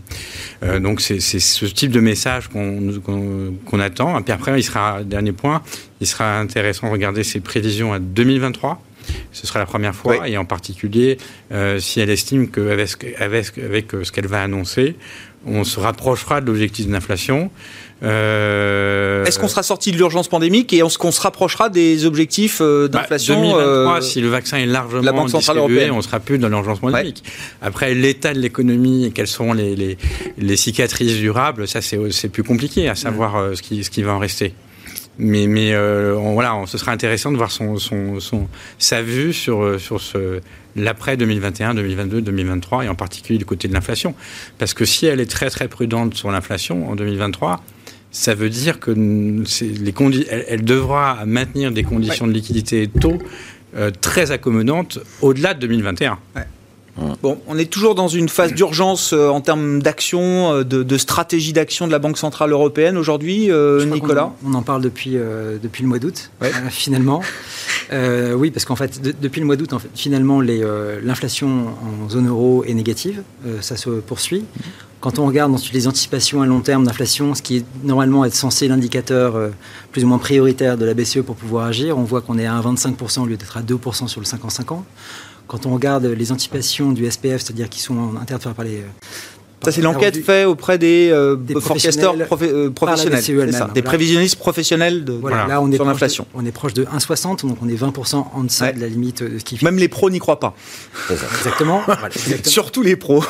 [0.64, 4.18] Euh, donc, c'est ce type de message qu'on qu qu attend.
[4.20, 5.62] Et puis après, il sera, dernier point,
[6.02, 8.82] il sera intéressant de regarder ses prévisions à 2023
[9.34, 10.32] ce sera la première fois, oui.
[10.32, 11.18] et en particulier
[11.52, 14.96] euh, si elle estime qu'avec avec, avec ce qu'elle va annoncer,
[15.46, 17.52] on se rapprochera de l'objectif d'inflation.
[18.04, 19.24] Euh...
[19.26, 22.88] Est-ce qu'on sera sorti de l'urgence pandémique et est-ce qu'on se rapprochera des objectifs euh,
[22.88, 24.02] d'inflation bah, 2023, euh...
[24.02, 27.24] si le vaccin est largement la Banque distribué, on sera plus dans l'urgence pandémique.
[27.26, 27.68] Ouais.
[27.68, 29.98] Après, l'état de l'économie et quelles seront les, les,
[30.38, 34.20] les, cicatrices durables, ça c'est plus compliqué à savoir ce, qui, ce qui va en
[34.20, 34.54] rester
[35.18, 38.48] mais, mais euh, on, voilà, on, ce sera intéressant de voir son, son, son
[38.80, 40.42] sa vue sur, sur ce,
[40.76, 44.16] l'après 2021, 2022, 2023, et en particulier du côté de l'inflation.
[44.58, 47.64] Parce que si elle est très très prudente sur l'inflation en 2023,
[48.12, 49.94] ça veut dire que les
[50.30, 52.32] elle, elle, devra maintenir des conditions ouais.
[52.32, 53.18] de liquidité et taux
[53.76, 56.20] euh, très accommodantes au-delà de 2021.
[56.36, 56.44] Ouais.
[57.24, 60.98] Bon, on est toujours dans une phase d'urgence euh, en termes d'action, euh, de, de,
[60.98, 65.14] stratégie d'action de la Banque Centrale Européenne aujourd'hui, euh, Nicolas on, on, en parle depuis,
[65.16, 66.50] euh, depuis le mois d'août, ouais.
[66.50, 67.22] euh, finalement.
[67.92, 71.68] oui, parce qu'en fait, de, depuis le mois d'août, en fait, finalement, l'inflation
[72.06, 73.24] en zone euro est négative.
[73.62, 74.46] ça se poursuit.
[75.00, 78.36] Quand on regarde ensuite les anticipations à long terme d'inflation, ce qui est normalement être
[78.36, 79.38] censé l'indicateur
[79.92, 82.60] plus ou moins prioritaire de la BCE pour pouvoir agir, on voit qu'on est à
[82.60, 84.86] 1,25% au lieu d'être à 2% sur le 5 ans 5 ans
[85.48, 88.84] quand on regarde les anticipations du SPF, c'est-à-dire qui sont interférées par les
[89.64, 93.50] ça, c'est l'enquête faite auprès des, euh, des forecasters profe euh, professionnels.
[93.50, 96.26] E ça, des prévisionnistes professionnels de, voilà, là, on est sur l'inflation.
[96.34, 98.74] On est proche de 1,60, donc on est 20% en deçà ouais.
[98.74, 99.66] de la limite de ce qui fait.
[99.66, 100.56] Même les pros n'y croient pas.
[101.10, 101.82] Exactement.
[101.86, 102.52] voilà, exactement.
[102.52, 103.24] Surtout les pros.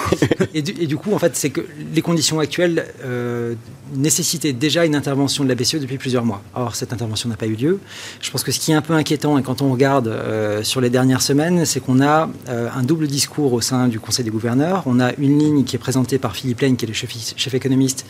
[0.53, 1.61] et, du, et, du, coup, en fait, c'est que
[1.93, 3.55] les conditions actuelles euh,
[3.95, 6.41] nécessitaient déjà une intervention de la BCE depuis plusieurs mois.
[6.55, 7.79] Or, cette intervention n'a pas eu lieu.
[8.21, 10.81] Je pense que ce qui est un peu inquiétant, et quand on regarde euh, sur
[10.81, 14.31] les dernières semaines, c'est qu'on a euh, un double discours au sein du Conseil des
[14.31, 14.83] gouverneurs.
[14.85, 17.53] On a une ligne qui est présentée par Philippe Lane, qui est le chef, chef
[17.53, 18.05] économiste,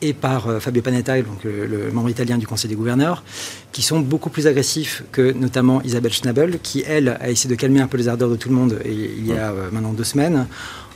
[0.00, 3.24] et par euh, Fabio Panetta, donc le, le, membre italien du Conseil des gouverneurs,
[3.72, 7.80] qui sont beaucoup plus agressifs que notamment Isabelle Schnabel, qui, elle, a essayé de calmer
[7.80, 10.04] un peu les ardeurs de tout le monde et, il y a euh, maintenant deux
[10.04, 10.46] semaines,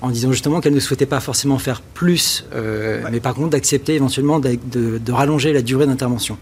[0.02, 3.10] en disant justement qu'elle ne souhaitait pas forcément faire plus, euh, ouais.
[3.10, 6.38] mais par contre d'accepter éventuellement de, de, de, rallonger la durée d'intervention.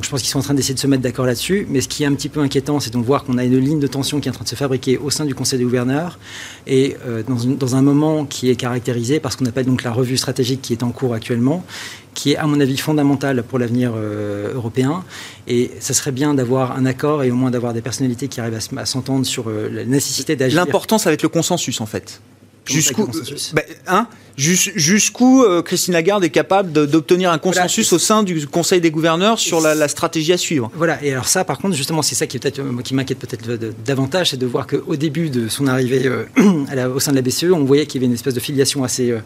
[0.00, 1.66] Donc je pense qu'ils sont en train d'essayer de se mettre d'accord là-dessus.
[1.68, 3.80] Mais ce qui est un petit peu inquiétant, c'est donc voir qu'on a une ligne
[3.80, 6.18] de tension qui est en train de se fabriquer au sein du Conseil des gouverneurs
[6.66, 10.16] et euh, dans, un moment qui est caractérisé parce qu'on n'a pas donc la revue
[10.16, 11.66] stratégique qui est en cours actuellement
[12.14, 15.04] qui est à mon avis fondamentale pour l'avenir euh, européen.
[15.46, 18.58] Et ça serait bien d'avoir un accord et au moins d'avoir des personnalités qui arrivent
[18.78, 20.56] à s'entendre sur euh, la nécessité d'agir.
[20.56, 22.22] L'important, ça va être le consensus en fait.
[22.64, 23.08] Jusqu'où
[23.52, 24.06] bah, hein
[24.40, 27.96] jusqu'où euh, Christine Lagarde est capable d'obtenir un consensus voilà.
[27.96, 30.70] au sein du Conseil des gouverneurs sur la, la, stratégie à suivre?
[30.74, 33.58] Voilà, et alors ça, par contre, justement, c'est ça qui, peut euh, qui m'inquiète peut-être
[33.84, 36.24] davantage, c'est de voir qu'au début de son arrivée euh,
[36.74, 38.82] la, au sein de la BCE, on voyait qu'il y avait une espèce de filiation
[38.82, 39.20] assez, euh,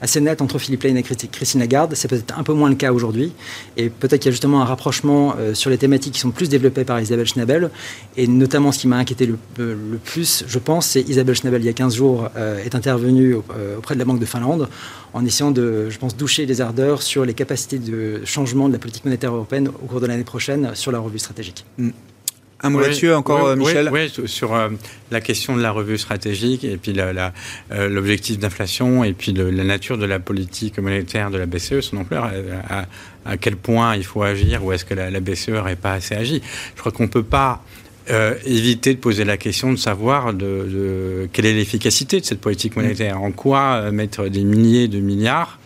[0.00, 1.94] assez nette entre Philippe Lane et Christine Lagarde.
[1.94, 3.32] C'est peut-être un peu moins le cas aujourd'hui,
[3.76, 6.84] et peut-être qu'il y a justement un rapprochement sur les thématiques qui sont plus développées
[6.84, 7.70] par Isabelle Schnabel,
[8.16, 11.66] et notamment ce qui m'a inquiété le, le, plus, je pense, c'est Isabelle Schnabel, il
[11.66, 12.28] y a 15 jours,
[12.64, 13.34] est intervenue intervenu
[13.78, 14.68] auprès de la Banque de Finlande
[15.12, 18.78] en essayant de, je pense, doucher les ardeurs sur les capacités de changement de la
[18.78, 21.64] politique monétaire européenne au cours de l'année prochaine sur la revue stratégique.
[21.78, 21.90] Mm.
[22.62, 24.68] Un mot là-dessus encore, euh, Michel Oui, sur euh,
[25.10, 29.96] la question de la revue stratégique et puis euh, l'objectif d'inflation et puis la nature
[29.96, 32.30] de la politique monétaire de la BCE, son ampleur,
[32.68, 32.84] à,
[33.24, 36.42] à quel point il faut agir ou est-ce que la, BCE n'aurait pas assez agi.
[36.74, 37.64] Je crois qu'on ne peut pas
[38.44, 43.20] éviter de poser la question de savoir de, quelle est l'efficacité de cette politique monétaire.
[43.20, 45.60] En quoi mettre des milliers de milliards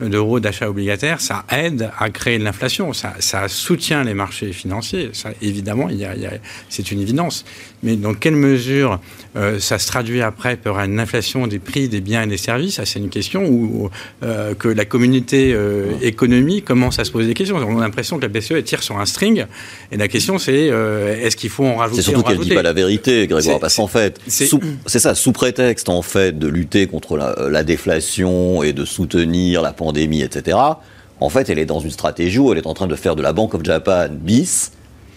[0.00, 5.10] d'euros d'achat obligataire, ça aide à créer de l'inflation, ça, ça, soutient les marchés financiers.
[5.12, 6.14] Ça, évidemment, il y a,
[6.68, 7.44] c'est une évidence.
[7.82, 9.00] Mais dans quelle mesure
[9.34, 12.74] euh, ça se traduit après par une inflation des prix des biens et des services
[12.74, 13.88] Ça, c'est une question où
[14.22, 17.56] euh, que la communauté euh, économie commence à se poser des questions.
[17.56, 19.46] On a l'impression que la BCE tire sur un string.
[19.90, 20.70] Et la question, c'est
[21.22, 23.58] est-ce qu'il faut en rajouter C'est surtout qu'elle ne dit pas la vérité, Grégoire.
[23.58, 28.62] Parce qu'en fait, c'est ça, sous prétexte en fait de lutter contre la, la déflation
[28.62, 30.58] et de soutenir la pandémie, etc.
[31.20, 33.22] En fait, elle est dans une stratégie où elle est en train de faire de
[33.22, 34.72] la Bank of Japan bis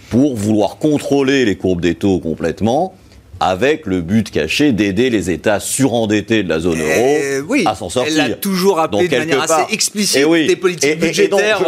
[0.09, 2.95] pour vouloir contrôler les courbes des taux complètement
[3.39, 7.89] avec le but caché d'aider les États surendettés de la zone eh euro à s'en
[7.89, 8.13] sortir.
[8.13, 11.59] Elle a toujours appelé de manière assez explicite eh des politiques budgétaires.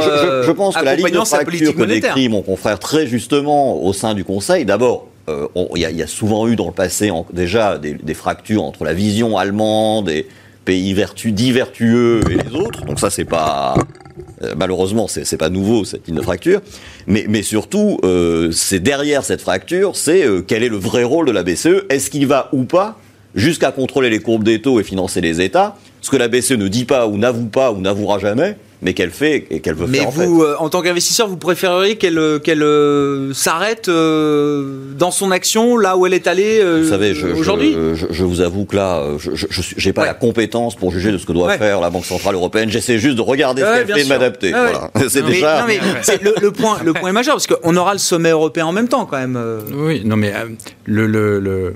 [0.44, 4.14] je, pense que la ligne de fracture que décrit mon confrère très justement au sein
[4.14, 8.14] du Conseil, d'abord, euh, il y, a souvent eu dans le passé déjà des, des,
[8.14, 10.26] fractures entre la vision allemande et
[10.68, 12.84] pays vertu, dits vertueux et les autres.
[12.84, 13.76] Donc ça, c'est pas
[14.44, 16.60] euh, malheureusement, c'est pas nouveau cette ligne de fracture.
[17.08, 21.26] Mais, mais surtout, euh, c'est derrière cette fracture, c'est euh, quel est le vrai rôle
[21.26, 23.00] de la BCE Est-ce qu'il va ou pas
[23.34, 25.78] jusqu'à contrôler les courbes des taux et financer les États?
[26.02, 29.12] Ce que la BCE ne dit pas ou n'avoue pas ou n'avouera jamais, mais qu'elle
[29.12, 30.10] fait et qu'elle veut faire.
[30.16, 32.64] Mais vous, en, tant qu'investisseur, vous préféreriez qu'elle qu'elle
[33.34, 36.62] s'arrête dans son action là où elle est allée
[37.36, 37.76] aujourd'hui?
[37.96, 41.26] je, je, vous avoue que là, je n'ai pas la compétence pour juger de ce
[41.26, 42.70] que doit faire la Banque centrale européenne.
[42.70, 44.52] J'essaie juste de regarder ce qu'elle fait et de m'adapter.
[44.52, 44.92] voilà.
[45.10, 45.62] C'est déjà.
[45.62, 45.80] Non, mais
[46.42, 49.06] le, point, le point est majeur parce qu'on aura le sommet européen en même temps
[49.06, 49.40] quand même.
[49.74, 50.34] Oui, non mais
[50.86, 51.74] le, le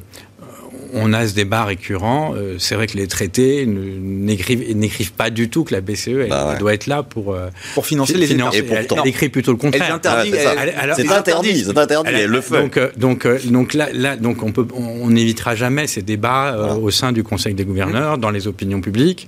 [0.93, 2.33] on a ce débat récurrent.
[2.35, 6.55] Euh, c'est vrai que les traités n'écrivent pas du tout que la BCE elle, bah
[6.59, 8.55] doit être là pour euh, pour financer les finances.
[8.55, 9.85] Et pourtant, elle, écrit plutôt le contraire.
[9.85, 11.65] c'est interdit, c'est interdit.
[12.05, 12.61] Elle le fait.
[12.61, 16.91] Donc euh, donc donc là, là donc on peut on n'évitera jamais ces débats au
[16.91, 19.27] sein du Conseil des gouverneurs, dans les opinions publiques,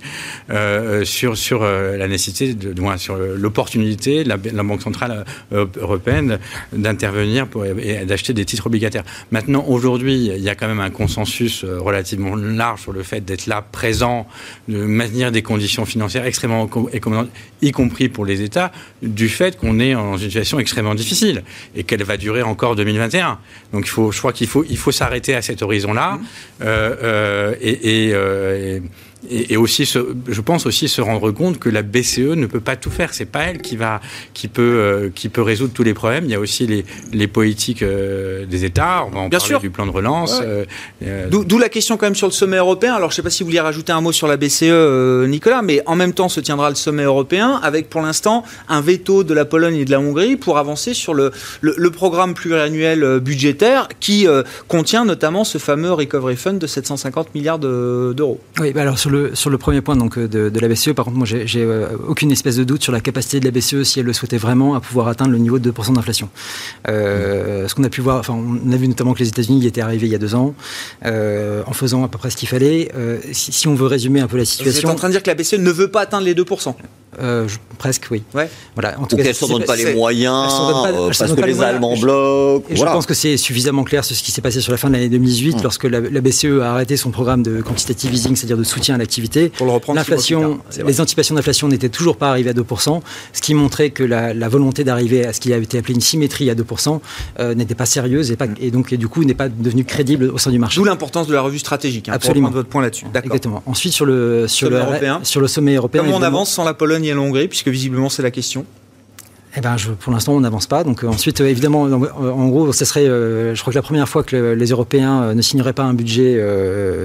[1.04, 6.38] sur sur la nécessité de, sur l'opportunité de la, la, Banque centrale européenne
[6.72, 7.46] d'intervenir
[7.78, 9.04] et d'acheter des titres obligataires.
[9.30, 13.20] Maintenant aujourd'hui, il y a quand même un consensus euh, relativement large sur le fait
[13.20, 14.26] d'être là, présent,
[14.66, 17.30] de maintenir des conditions financières extrêmement économiques,
[17.62, 21.44] y compris pour les États, du fait qu'on est en situation extrêmement difficile
[21.76, 23.38] et qu'elle va durer encore 2021.
[23.72, 26.26] Donc il faut, je crois qu'il faut, il faut s'arrêter à cet horizon-là mmh.
[26.62, 28.80] euh, euh, et, et et,
[29.56, 33.14] aussi, je pense aussi se rendre compte que la BCE ne peut pas tout faire.
[33.14, 34.00] C'est pas elle qui va,
[34.32, 36.24] qui peut, euh, qui peut résoudre tous les problèmes.
[36.24, 39.04] Il y a aussi les, les politiques euh, des États.
[39.06, 39.60] On va en Bien parler sûr.
[39.60, 40.40] du plan de relance.
[40.42, 42.94] Euh, d'où la question quand même sur le sommet européen.
[42.94, 45.82] Alors je sais pas si vous vouliez rajouter un mot sur la BCE, Nicolas, mais
[45.86, 49.44] en même temps se tiendra le sommet européen avec pour l'instant un veto de la
[49.44, 54.26] Pologne et de la Hongrie pour avancer sur le, le, programme pluriannuel budgétaire qui
[54.68, 58.40] contient notamment ce fameux recovery fund de 750 milliards d'euros.
[58.58, 61.26] oui, bah alors sur sur le premier point donc, de, la BCE, par contre, moi,
[61.26, 64.12] j'ai euh, aucune espèce de doute sur la capacité de la BCE, si elle le
[64.12, 66.28] souhaitait vraiment, à pouvoir atteindre le niveau de 2% d'inflation.
[66.88, 69.66] Euh, ce qu'on a pu voir, enfin, on a vu notamment que les États-Unis y
[69.66, 70.54] étaient arrivés il y a deux ans,
[71.04, 72.90] euh, en faisant à peu près ce qu'il fallait.
[73.32, 74.80] Si, on veut résumer un peu la situation.
[74.80, 76.74] Vous êtes en train de dire que la BCE ne veut pas atteindre les 2%
[77.78, 78.22] presque, oui.
[78.34, 78.48] Ouais.
[78.74, 78.98] Voilà.
[78.98, 80.52] En tout Ou qu'elles ne s'en donnent pas les moyens,
[81.18, 82.66] parce que les, Allemands bloquent.
[82.74, 84.94] je pense que c'est suffisamment clair sur ce qui s'est passé sur la fin de
[84.94, 88.94] l'année 2018, lorsque la, BCE a arrêté son programme de quantitative easing, c'est-à-dire de soutien
[88.94, 89.52] à l'activité.
[89.94, 93.00] L'inflation, les anticipations d'inflation n'étaient toujours pas arrivées à 2%,
[93.32, 96.50] ce qui montrait que la, volonté d'arriver à ce qui a été appelé une symétrie
[96.50, 97.00] à 2%
[97.40, 100.26] euh, n'était pas sérieuse et, pas, et donc et du coup n'est pas devenue crédible
[100.26, 100.80] au sein du marché.
[100.80, 102.08] D'où l'importance de la revue stratégique.
[102.08, 102.50] Hein, Absolument.
[102.50, 103.06] votre point là-dessus.
[103.14, 103.62] Exactement.
[103.66, 105.20] Ensuite sur le sur le, européen.
[105.22, 106.02] sur le sommet européen.
[106.02, 108.64] Comment on avance sans la Pologne et l'Hongrie, puisque visiblement c'est la question.
[109.56, 110.82] Eh ben, pour l'instant, on n'avance pas.
[110.82, 114.08] Donc, euh, ensuite, euh, évidemment, euh, en gros, ce serait, je crois que la première
[114.08, 116.40] fois que les Européens ne signeraient pas un budget,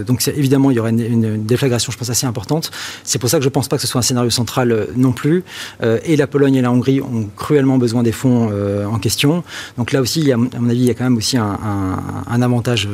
[0.06, 2.72] donc évidemment, il y aurait une, déflagration, je pense, assez importante.
[3.04, 5.12] C'est pour ça que je ne pense pas que ce soit un scénario central non
[5.12, 5.44] plus.
[5.82, 8.52] et la Pologne et la Hongrie ont cruellement besoin des fonds
[8.86, 9.44] en question.
[9.78, 12.88] Donc là aussi, à mon avis, il y a quand même aussi un, avantage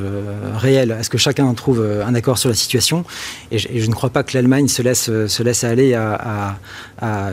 [0.55, 3.05] réel à ce que chacun trouve un accord sur la situation.
[3.51, 6.55] Et je, ne crois pas que l'Allemagne se laisse, se laisse aller à,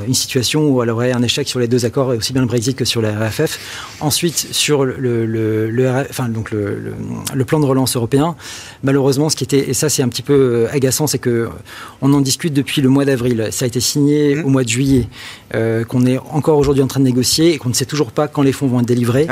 [0.06, 2.76] une situation où elle aurait un échec sur les deux accords aussi bien le Brexit
[2.76, 3.58] que sur la RFF.
[4.00, 6.94] Ensuite, sur le, le, enfin, donc le,
[7.34, 8.36] le, plan de relance européen,
[8.82, 11.48] malheureusement, ce qui était, et ça c'est un petit peu euh, agaçant, c'est que
[12.00, 13.48] on en discute depuis le mois d'avril.
[13.50, 14.44] Ça a été signé mmh.
[14.44, 15.08] au mois de juillet,
[15.54, 18.28] euh, qu'on est encore aujourd'hui en train de négocier et qu'on ne sait toujours pas
[18.28, 19.26] quand les fonds vont être délivrés.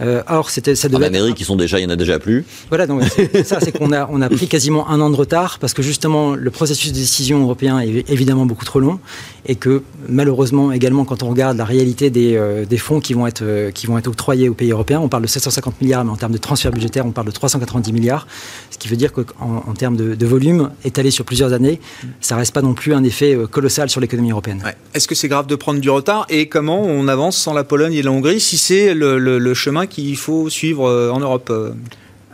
[0.00, 1.04] Euh, or, c'était, ça devait.
[1.04, 2.44] En Amérique, ils sont déjà, il y en a déjà plus.
[2.68, 3.02] Voilà, donc
[3.44, 6.34] ça, c'est qu'on a, on a pris quasiment un an de retard parce que justement,
[6.34, 8.98] le processus de décision européen est évidemment beaucoup trop long
[9.46, 13.26] et que malheureusement également quand on regarde la réalité des, euh, des fonds qui vont,
[13.26, 16.10] être, euh, qui vont être octroyés aux pays européens, on parle de 750 milliards, mais
[16.10, 18.26] en termes de transfert budgétaire, on parle de 390 milliards,
[18.70, 21.80] ce qui veut dire qu'en en termes de, volume étalé sur plusieurs années,
[22.20, 24.62] ça reste pas non plus un effet euh, colossal sur l'économie européenne.
[24.94, 27.94] Est-ce que c'est grave de prendre du retard et comment on avance sans la Pologne
[27.94, 31.52] et la Hongrie si c'est le, le, chemin qu'il faut suivre en Europe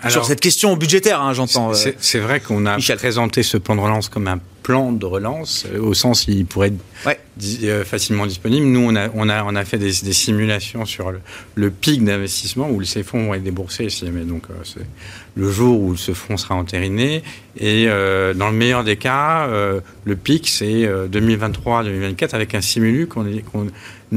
[0.09, 1.73] sur cette question budgétaire, hein, j'entends.
[1.75, 5.81] C'est vrai qu'on a présenté ce plan de relance comme un plan de relance, euh,
[5.81, 6.73] au sens il pourrait
[7.07, 7.19] être
[7.65, 8.67] euh, facilement disponible.
[8.67, 11.13] Nous, on a, on a, on a fait des, simulations sur
[11.55, 14.87] le, pic d'investissement où ces fonds vont être déboursés, mais donc euh, c'est
[15.35, 17.23] le jour où ce fonds sera entériné.
[17.59, 23.27] Et dans le meilleur des cas, le pic, c'est 2023-2024 avec un simulu qu'on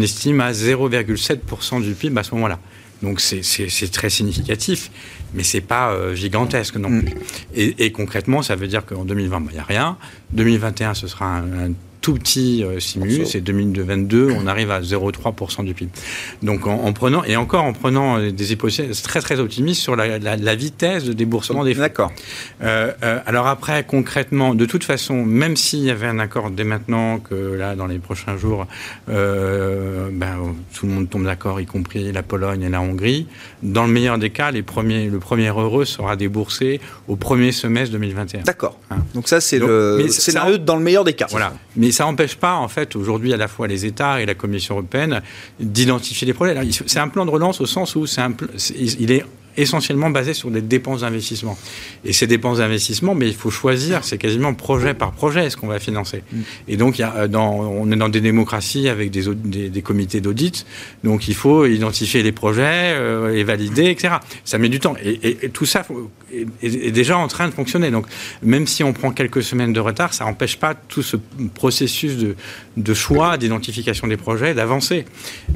[0.01, 2.59] estime à 0,7% du PIB à ce moment-là.
[3.01, 4.89] Donc c'est très significatif,
[5.35, 7.03] mais c'est pas euh, gigantesque non mm.
[7.03, 7.15] plus.
[7.55, 9.97] Et, concrètement, ça veut dire qu'en 2020, il n'y a rien.
[10.31, 11.71] 2021, ce sera un
[12.05, 12.77] tout petit euh,
[13.25, 15.89] c'est 2022, on arrive à 0,3% du PIB.
[16.43, 20.55] Donc en, prenant, et encore en prenant euh, des hypothèses très très optimistes sur la,
[20.55, 21.81] vitesse de déboursement des fonds.
[21.81, 22.11] D'accord.
[22.61, 22.91] Euh,
[23.25, 27.33] alors après, concrètement, de toute façon, même s'il y avait un accord dès maintenant, que
[27.33, 28.67] là, dans les prochains jours,
[29.07, 33.25] ben, tout le monde tombe d'accord, y compris la Pologne et la Hongrie,
[33.63, 37.93] dans le meilleur des cas, les premiers, le premier heureux sera déboursé au premier semestre
[37.93, 38.43] 2021.
[38.43, 38.77] D'accord.
[38.91, 38.97] Hein.
[39.15, 41.25] Donc ça, c'est le scénario dans le meilleur des cas.
[41.31, 41.53] Voilà.
[41.75, 44.75] Mais ça n'empêche pas, en fait, aujourd'hui, à la fois les États et la Commission
[44.75, 45.21] européenne
[45.59, 46.69] d'identifier les problèmes.
[46.71, 48.33] C'est un plan de relance au sens où un,
[48.77, 49.23] il est
[49.57, 51.57] essentiellement basé sur des dépenses d'investissement.
[52.03, 55.67] Et ces dépenses d'investissement, mais il faut choisir, c'est quasiment projet par projet ce qu'on
[55.67, 56.23] va financer.
[56.31, 56.41] Mm.
[56.67, 59.69] Et donc, il y a, euh, dans, on est dans des démocraties avec des, des,
[59.69, 60.65] des comités d'audit,
[61.03, 64.15] donc il faut identifier les projets, euh, les valider, etc.
[64.43, 64.95] Ça met du temps.
[65.03, 65.85] Et, et, tout ça
[66.61, 67.91] est, est, déjà en train de fonctionner.
[67.91, 68.05] Donc,
[68.41, 71.17] même si on prend quelques semaines de retard, ça n'empêche pas tout ce
[71.53, 72.35] processus de,
[72.77, 75.05] de choix, d'identification des projets, d'avancer.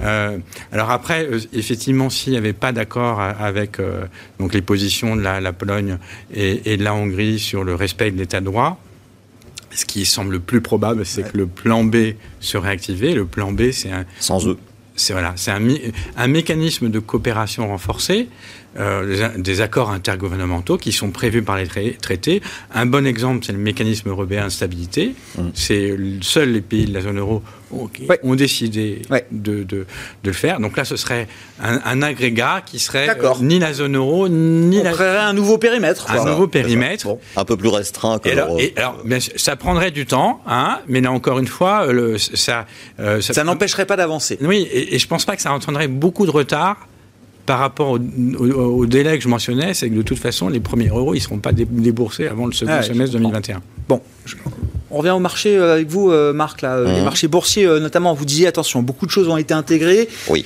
[0.02, 0.38] Euh,
[0.72, 4.06] alors après, euh, effectivement, s'il n'y avait pas d'accord avec euh,
[4.40, 5.98] donc les positions de la, Pologne
[6.34, 8.80] et, de la Hongrie sur le respect de l'état de droit.
[9.72, 13.14] Ce qui semble le plus probable, c'est que le plan B serait activé.
[13.14, 14.06] Le plan B, c'est un...
[14.20, 14.58] Sans eux.
[15.00, 15.68] C'est voilà, un,
[16.18, 18.28] un mécanisme de coopération renforcée
[18.78, 22.41] euh, des accords intergouvernementaux qui sont prévus par les traités.
[22.74, 25.16] Un bon exemple, c'est le mécanisme européen de stabilité.
[25.38, 25.41] Mmh.
[25.54, 27.41] C'est seuls les pays de la zone euro
[27.72, 29.02] ont décidé
[29.32, 29.86] de, de,
[30.24, 30.60] le faire.
[30.60, 31.28] Donc là, ce serait
[31.62, 34.92] un, agrégat qui serait euh, ni la zone euro, ni On la...
[34.92, 36.10] créerait un nouveau périmètre.
[36.12, 37.08] Un nouveau périmètre.
[37.36, 38.98] Un peu plus restreint que alors, alors
[39.36, 42.66] ça prendrait du temps, hein, mais là, encore une fois, le, ça...
[43.00, 44.38] Euh, ça, n'empêcherait pas d'avancer.
[44.42, 46.88] Oui, et, et je ne pense pas que ça entraînerait beaucoup de retard
[47.50, 51.16] par rapport au, délai que je mentionnais, c'est que de toute façon, les premiers euros,
[51.16, 53.60] ils ne seront pas déboursés avant le second ah semestre 2021.
[53.88, 54.04] Bon,
[54.92, 57.04] on revient au marché euh, avec vous, euh, Marc, là, euh, les mhm.
[57.04, 58.14] marchés boursiers notamment.
[58.14, 60.10] Vous disiez, attention, beaucoup de choses ont été intégrées.
[60.30, 60.46] Oui.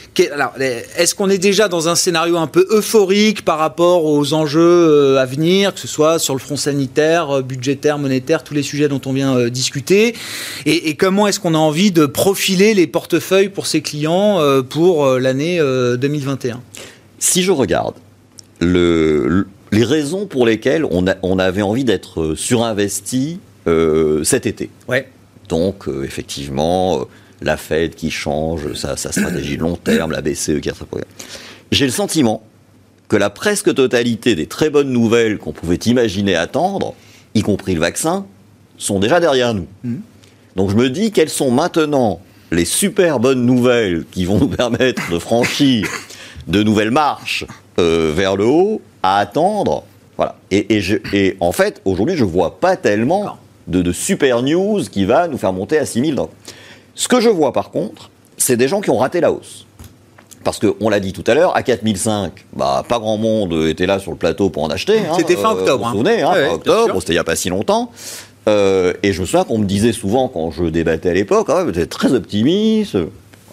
[0.97, 5.25] Est-ce qu'on est déjà dans un scénario un peu euphorique par rapport aux enjeux à
[5.25, 9.13] venir, que ce soit sur le front sanitaire, budgétaire, monétaire, tous les sujets dont on
[9.13, 10.15] vient discuter?
[10.65, 14.39] Et, et, comment est-ce qu'on a envie de profiler les portefeuilles pour ses clients
[14.69, 16.61] pour l'année 2021
[17.19, 17.95] si je regarde
[18.59, 24.69] les raisons pour lesquelles on, avait envie d'être surinvesti euh, cet été.
[24.87, 25.07] Ouais.
[25.49, 27.03] Donc, euh, effectivement, euh,
[27.41, 30.73] la Fed qui change sa, stratégie de long terme, la BCE qui a
[31.71, 32.43] J'ai le sentiment
[33.09, 36.95] que la presque totalité des très bonnes nouvelles qu'on pouvait imaginer attendre,
[37.35, 38.25] y compris le vaccin,
[38.77, 39.67] sont déjà derrière nous.
[39.83, 39.95] Mmh.
[40.55, 45.11] Donc je me dis quelles sont maintenant les super bonnes nouvelles qui vont nous permettre
[45.11, 45.87] de franchir
[46.47, 47.45] de nouvelles marches
[47.79, 49.83] euh, vers le haut à attendre.
[50.17, 50.35] Voilà.
[50.51, 50.77] Et,
[51.13, 53.37] et, en fait, aujourd'hui, je ne vois pas tellement
[53.67, 56.19] de, super news qui va nous faire monter à 6000.
[56.95, 59.65] Ce que je vois par contre, c'est des gens qui ont raté la hausse.
[60.43, 63.99] Parce qu'on l'a dit tout à l'heure, à 4005, bah, pas grand monde était là
[63.99, 64.99] sur le plateau pour en acheter.
[64.99, 65.13] Hein.
[65.17, 65.85] C'était fin octobre.
[65.85, 67.91] vous vous souvenez, hein, fin octobre, c'était il n'y a pas si longtemps.
[68.49, 71.63] Euh, et je me souviens qu'on me disait souvent, quand je débattais à l'époque, ah,
[71.63, 72.97] vous êtes très optimiste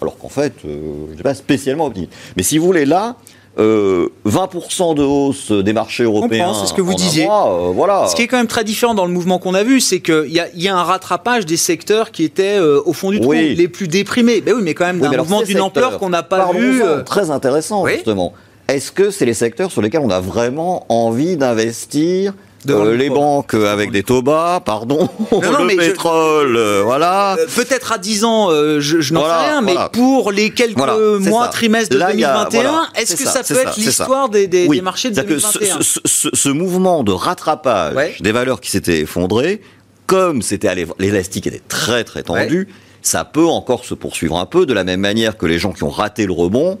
[0.01, 2.11] alors qu'en fait, euh, je n'étais pas spécialement optimiste.
[2.35, 3.15] Mais si vous voulez, là,
[3.59, 6.53] euh, 20% de hausse des marchés européens.
[6.53, 7.27] C'est ce que vous disiez.
[7.29, 8.07] Euh, voilà.
[8.07, 10.31] Ce qui est quand même très différent dans le mouvement qu'on a vu, c'est qu'il
[10.31, 13.33] y a, y a un rattrapage des secteurs qui étaient euh, au fond du trou,
[13.33, 14.41] les plus déprimés.
[14.41, 16.81] Ben oui, mais quand même d'un mouvement d'une ampleur qu'on n'a pas vu.
[16.81, 18.33] Euh, très intéressant, justement.
[18.67, 22.33] Est-ce que c'est les secteurs sur lesquels on a vraiment envie d'investir
[22.69, 27.35] euh, les banques avec des taux bas, pardon, le pétrole, euh, voilà.
[27.39, 28.49] Euh, peut-être à 10 ans,
[28.79, 33.43] je, n'en sais rien, mais pour les quelques mois, trimestres de 2021, est-ce que ça,
[33.43, 38.61] peut être l'histoire des, des, marchés de 2021 que ce, mouvement de rattrapage des valeurs
[38.61, 39.61] qui s'étaient effondrées,
[40.05, 42.67] comme c'était l'élastique était très très tendu,
[43.01, 45.83] ça peut encore se poursuivre un peu de la même manière que les gens qui
[45.83, 46.77] ont raté le rebond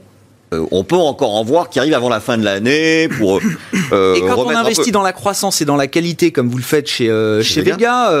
[0.53, 3.39] euh, on peut encore en voir qui arrivent avant la fin de l'année pour.
[3.93, 6.63] Euh, et quand on investit dans la croissance et dans la qualité, comme vous le
[6.63, 8.11] faites chez, euh, chez, Vega,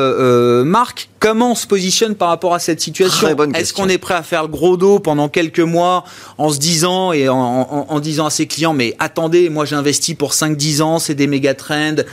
[0.65, 4.23] Marc, comment on se positionne par rapport à cette situation Est-ce qu'on est prêt à
[4.23, 6.03] faire le gros dos pendant quelques mois
[6.37, 10.81] en se disant et en, disant à ses clients mais attendez, moi j'investis pour 5-10
[10.81, 12.03] ans, c'est des méga trends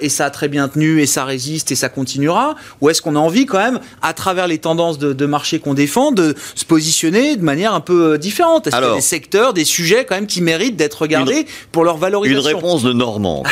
[0.00, 3.16] et ça a très bien tenu et ça résiste et ça continuera Ou est-ce qu'on
[3.16, 7.36] a envie quand même, à travers les tendances de, marché qu'on défend, de se positionner
[7.36, 10.26] de manière un peu différente Est-ce qu'il y a des secteurs des sujets quand même
[10.26, 12.50] qui méritent d'être regardés pour leur valorisation.
[12.50, 13.42] Une réponse de Normand,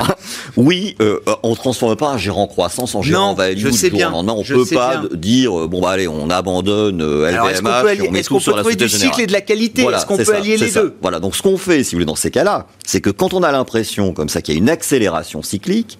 [0.56, 4.12] oui, euh, on ne transforme pas un gérant croissance en gérant value je sais bien,
[4.14, 8.22] On ne peut pas dire, euh, bon, bah allez, on abandonne euh, LVMH, on met
[8.22, 10.34] tout sur la Est-ce qu'on peut du cycle et de la qualité Est-ce qu'on peut
[10.34, 10.94] allier les deux?
[11.02, 13.42] Voilà, donc ce qu'on fait, si vous voulez, dans ces cas-là, c'est que quand on
[13.42, 15.98] a l'impression comme ça qu'il y a une accélération cyclique,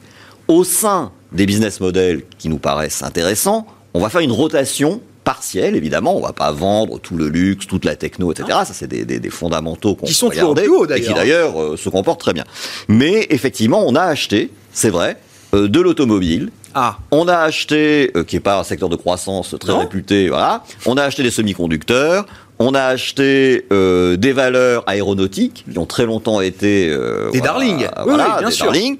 [0.48, 5.74] au sein des business models qui nous paraissent intéressants, on va faire une rotation partiel,
[5.74, 6.16] évidemment.
[6.16, 8.60] On va pas vendre tout le luxe, toute la techno, etc.
[8.64, 11.88] Ça, c'est des, fondamentaux qu'on qui sont toujours plus hauts, et qui d'ailleurs euh, se
[11.90, 12.44] comportent très bien.
[12.88, 15.18] Mais effectivement, on a acheté, c'est vrai,
[15.52, 16.50] euh, de l'automobile.
[16.74, 16.98] Ah.
[17.10, 20.62] On a acheté, euh, qui est pas un secteur de croissance très réputé, voilà.
[20.86, 22.24] On a acheté des semi-conducteurs.
[22.58, 26.88] On a acheté des valeurs aéronautiques qui ont très longtemps été
[27.30, 28.66] des darlings, voilà, bien des sûr.
[28.66, 28.96] Darlings.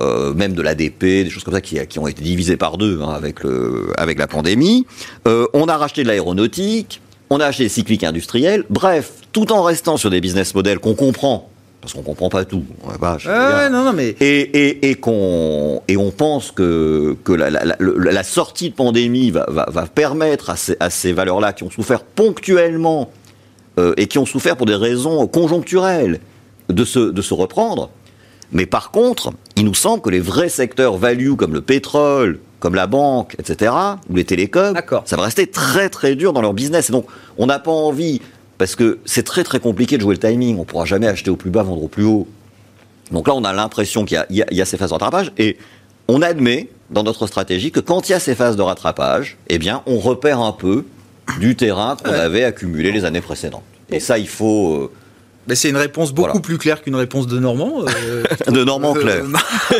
[0.00, 3.00] Euh, même de l'ADP, des choses comme ça qui, qui ont été divisées par deux
[3.00, 4.86] hein, avec, le, avec la pandémie.
[5.26, 8.64] Euh, on a racheté de l'aéronautique, on a acheté des cycliques industriels.
[8.68, 11.48] Bref, tout en restant sur des business models qu'on comprend
[11.80, 12.64] parce qu'on comprend pas tout.
[13.70, 14.08] non, non, mais...
[14.20, 19.30] et, et, et, qu'on, et on pense que, que la, la, la, sortie de pandémie
[19.30, 23.12] va, va, va permettre à ces, à ces valeurs-là qui ont souffert ponctuellement
[23.78, 26.18] euh, et qui ont souffert pour des raisons conjoncturelles
[26.68, 27.90] de se, de se reprendre.
[28.52, 32.74] Mais par contre, il nous semble que les vrais secteurs value comme le pétrole, comme
[32.74, 33.72] la banque, etc.,
[34.08, 34.74] ou les télécoms,
[35.04, 36.90] ça va rester très très dur dans leur business.
[36.90, 37.06] Et donc,
[37.38, 38.20] on n'a pas envie,
[38.58, 40.56] parce que c'est très très compliqué de jouer le timing.
[40.56, 42.26] On ne pourra jamais acheter au plus bas, vendre au plus haut.
[43.10, 45.32] Donc là, on a l'impression qu'il y, a ces phases de rattrapage.
[45.38, 45.58] Et
[46.08, 49.58] on admet dans notre stratégie que quand il y a ces phases de rattrapage, eh
[49.58, 50.84] bien, on repère un peu
[51.40, 53.62] du terrain qu'on avait accumulé les années précédentes.
[53.90, 54.92] Et ça, il faut euh,
[55.54, 57.84] c'est une réponse beaucoup plus claire qu'une réponse de Normand.
[57.86, 59.24] Euh, de Normand euh, clair.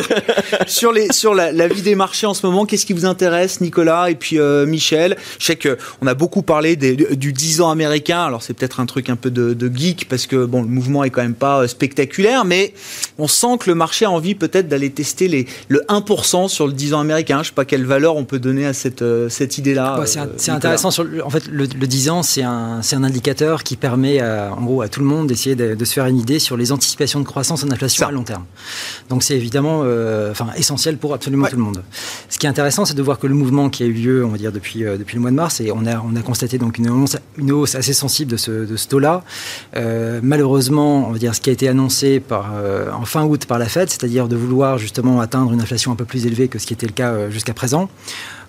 [0.67, 4.09] sur les, sur la, vie des marchés en ce moment, qu'est-ce qui vous intéresse, Nicolas
[4.09, 5.17] et puis euh, Michel?
[5.39, 8.23] Je sais qu'on a beaucoup parlé du 10 ans américain.
[8.23, 11.09] Alors c'est peut-être un truc un peu de, geek parce que bon, le mouvement est
[11.09, 12.73] quand même pas spectaculaire, mais
[13.17, 16.73] on sent que le marché a envie peut-être d'aller tester les, le 1% sur le
[16.73, 17.43] 10 ans américain.
[17.43, 19.99] Je sais pas quelle valeur on peut donner à cette, cette idée-là.
[20.37, 20.91] c'est intéressant.
[20.91, 24.87] Sur en fait, le, 10 ans, c'est un, un indicateur qui permet en gros à
[24.87, 27.71] tout le monde d'essayer de, se faire une idée sur les anticipations de croissance en
[27.71, 28.45] inflation à long terme.
[29.09, 31.83] Donc c'est évidemment euh, enfin, essentiel pour absolument tout le monde.
[32.29, 34.29] Ce qui est intéressant, c'est de voir que le mouvement qui a eu lieu, on
[34.29, 36.57] va dire, depuis, euh, depuis le mois de mars, et on a, on a constaté
[36.57, 39.23] donc une hausse, une hausse assez sensible de ce, de ce taux-là.
[39.75, 42.51] Euh, malheureusement, on va dire, ce qui a été annoncé par,
[42.93, 46.05] en fin août par la Fed, c'est-à-dire de vouloir justement atteindre une inflation un peu
[46.05, 47.89] plus élevée que ce qui était le cas jusqu'à présent,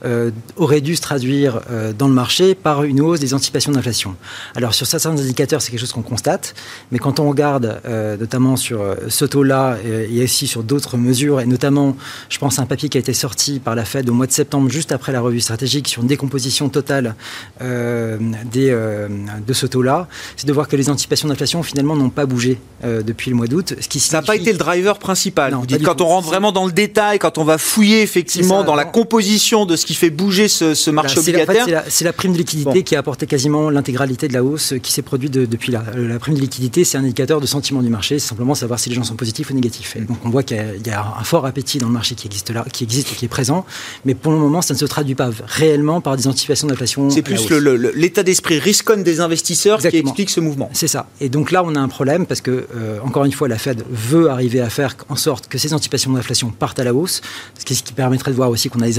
[0.05, 4.15] euh, aurait dû se traduire euh, dans le marché par une hausse des anticipations d'inflation.
[4.55, 6.55] Alors sur certains indicateurs, c'est quelque chose qu'on constate,
[6.93, 11.47] mais quand on regarde euh, notamment sur ce taux-là et aussi sur d'autres mesures, et
[11.47, 11.97] notamment,
[12.29, 14.33] je pense à un papier qui a été sorti par la Fed au mois de
[14.33, 17.15] septembre, juste après la revue stratégique, sur une décomposition totale
[17.61, 22.61] des, de ce taux-là, c'est de voir que les anticipations d'inflation finalement n'ont pas bougé
[22.85, 23.75] depuis le mois d'août.
[23.81, 25.57] Ce qui Ça n'a pas été le driver principal.
[25.85, 29.67] quand on rentre vraiment dans le détail, quand on va fouiller effectivement dans la composition
[29.67, 31.83] de ce qui fait bouger ce, marché obligataire.
[31.89, 35.01] C'est la, prime de liquidité qui a apporté quasiment l'intégralité de la hausse qui s'est
[35.01, 35.83] produite depuis là.
[35.97, 38.79] Euh, la prime de liquidité, c'est un indicateur de sentiment du marché, c'est simplement savoir
[38.79, 39.97] si les gens sont positifs ou négatifs.
[40.07, 42.67] donc on voit qu'il y, a un fort appétit dans le marché qui existe là,
[42.71, 43.65] qui existe et qui est présent,
[44.05, 47.09] mais pour le moment, ça ne se traduit pas réellement par des anticipations d'inflation.
[47.09, 47.49] C'est plus
[47.95, 50.69] l'état d'esprit risconne des investisseurs qui explique ce mouvement.
[50.75, 51.07] C'est ça.
[51.23, 53.85] Et donc là, on a un problème parce que, euh, encore une fois, la Fed
[53.91, 57.23] veut arriver à faire en sorte que ces anticipations d'inflation partent à la hausse,
[57.59, 58.99] ce qui permettrait de voir aussi qu'on a des,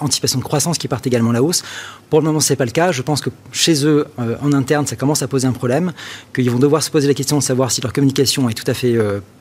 [0.00, 1.62] anticipation de croissance qui partent également la hausse.
[2.10, 2.92] Pour le moment, ce n'est pas le cas.
[2.92, 5.92] Je pense que chez eux, en interne, ça commence à poser un problème,
[6.34, 8.74] qu'ils vont devoir se poser la question de savoir si leur communication est tout à
[8.74, 8.96] fait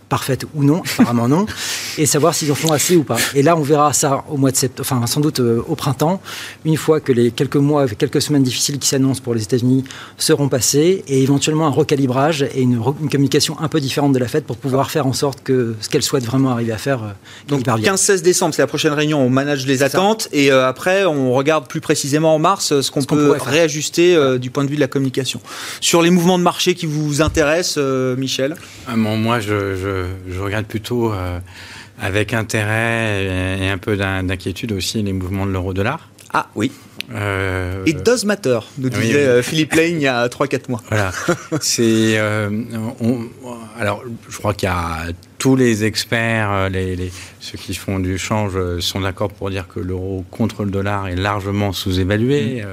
[0.09, 1.45] parfaite ou non, apparemment non,
[1.97, 3.17] et savoir s'ils en font assez ou pas.
[3.33, 6.21] Et là, on verra ça au mois de septembre, enfin sans doute euh, au printemps,
[6.63, 9.83] une fois que les quelques mois, quelques semaines difficiles qui s'annoncent pour les États-Unis
[10.17, 12.81] seront passées, et éventuellement un recalibrage et une,
[13.11, 16.03] communication un peu différente de la Fed pour pouvoir faire en sorte que ce qu'elle
[16.03, 17.03] souhaite vraiment arriver à faire.
[17.03, 17.11] Euh,
[17.47, 21.33] Donc 15-16 décembre, c'est la prochaine réunion, on manage les attentes, et euh, après on
[21.33, 24.87] regarde plus précisément en mars ce qu'on peut réajuster du point de vue de la
[24.87, 25.39] communication.
[25.81, 27.83] Sur les mouvements de marché qui vous intéressent,
[28.17, 28.55] Michel?
[28.87, 29.94] Ah, Moi, je je,
[30.39, 31.39] regarde plutôt euh,
[31.99, 36.09] avec intérêt et, un peu d'inquiétude aussi les mouvements de l'euro-dollar.
[36.33, 36.71] Ah oui.
[37.13, 40.81] Euh, It does matter, nous disait euh, Philippe Lane il y a 3-4 mois.
[40.89, 41.11] Voilà.
[41.61, 42.17] C'est,
[43.79, 45.05] alors, je crois qu'il y a
[45.37, 50.25] tous les experts, les, ceux qui font du change, sont d'accord pour dire que l'euro
[50.31, 52.63] contre le dollar est largement sous-évalué.
[52.63, 52.67] Mm.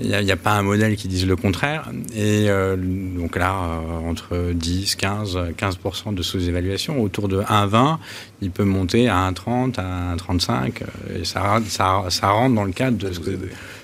[0.00, 1.90] Il n'y a, pas un modèle qui dise le contraire.
[2.16, 7.98] Et euh, donc là, euh, entre 10, 15, 15% de sous-évaluation, autour de 1,20,
[8.42, 10.82] il peut monter à 1,30, à 1,35.
[10.82, 13.38] Euh, et ça, ça, ça, rentre dans le cadre de ce que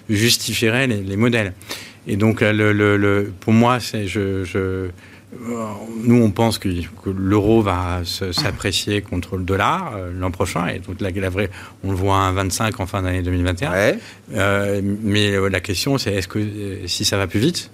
[0.09, 1.53] justifieraient les, les modèles.
[2.09, 2.43] Et donc,
[3.41, 4.07] pour moi, c'est
[5.33, 6.69] nous, on pense que,
[7.07, 10.67] l'euro va s'apprécier contre le dollar euh, l'an prochain.
[10.67, 11.51] Et donc, la, la, vraie,
[11.85, 13.73] on le voit à 1,25 en fin d'année 2021.
[14.35, 17.71] Euh, mais euh, la question, c'est est-ce que si ça va plus vite,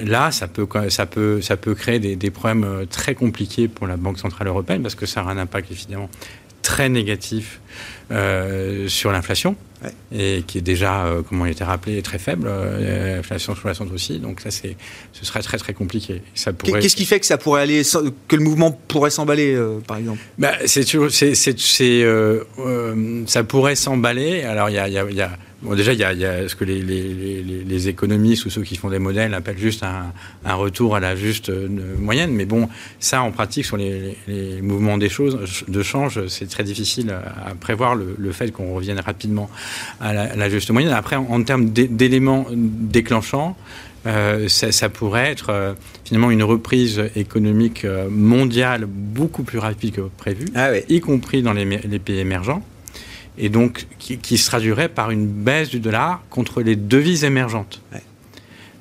[0.00, 3.96] là, ça peut, ça peut, ça peut créer des, des, problèmes très compliqués pour la
[3.96, 6.08] Banque Centrale Européenne parce que ça aura un impact évidemment
[6.64, 7.60] très négatif
[8.10, 9.54] euh, sur l'inflation,
[10.10, 12.46] et qui est déjà, euh, comme on été rappelé, très faible.
[12.48, 14.76] Euh, l'inflation sous-jacente aussi, donc ça, c'est,
[15.12, 16.22] ce serait très très compliqué.
[16.34, 16.80] Ça pourrait...
[16.80, 17.82] Qu'est-ce qui fait que ça pourrait aller,
[18.28, 19.56] que le mouvement pourrait s'emballer,
[19.86, 20.20] par exemple?
[20.38, 22.06] Bah, c'est, c'est, c'est,
[23.26, 24.42] ça pourrait s'emballer.
[24.42, 25.30] Alors il y a, y a
[25.64, 28.90] Bon, déjà, il y, a, ce que les, les, les, économistes ou ceux qui font
[28.90, 30.12] des modèles appellent juste un,
[30.44, 32.32] un retour à la juste euh, moyenne.
[32.32, 32.68] Mais bon,
[33.00, 34.14] ça, en pratique, sur les,
[34.60, 39.00] mouvements des choses, de change, c'est très difficile à prévoir le, le fait qu'on revienne
[39.00, 39.48] rapidement
[40.02, 40.92] à la, juste moyenne.
[40.92, 43.56] Après, en, termes d'éléments déclenchants,
[44.06, 45.72] euh, ça, ça, pourrait être euh,
[46.04, 51.64] finalement une reprise économique mondiale beaucoup plus rapide que prévu, ah y compris dans les,
[51.64, 52.62] les pays émergents
[53.38, 57.82] et donc qui, se traduirait par une baisse du dollar contre les devises émergentes.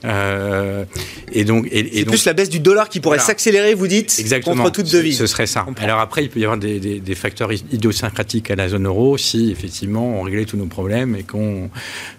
[0.06, 0.86] Euh,
[1.32, 4.64] et donc, et, c'est plus la baisse du dollar qui pourrait s'accélérer, vous dites, Exactement.
[4.64, 5.18] contre toute devise.
[5.18, 5.66] Ce serait ça.
[5.78, 9.52] Alors après, il peut y avoir des, des, facteurs idiosyncratiques à la zone euro si
[9.52, 11.70] effectivement on réglait tous nos problèmes et qu'on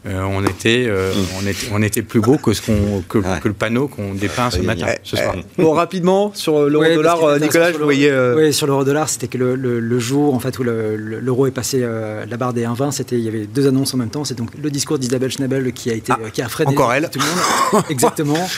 [0.07, 3.49] euh, on était, euh, on était, on était plus beau que ce qu'on que, que,
[3.49, 5.35] le panneau qu'on dépeint ce matin, ce soir.
[5.59, 8.13] Bon, rapidement sur l'euro dollar, Nicolas, vous voyez.
[8.37, 11.81] Oui, sur l'euro dollar, c'était que le, le, jour en fait où l'euro est passé
[11.81, 14.25] la barre des 1,20, c'était il y avait deux annonces en même temps.
[14.25, 17.09] C'est donc le discours d'Isabelle Schnabel qui a été ah, qui a freiné encore elle.
[17.11, 17.35] tout le monde.
[17.91, 18.49] Exactement.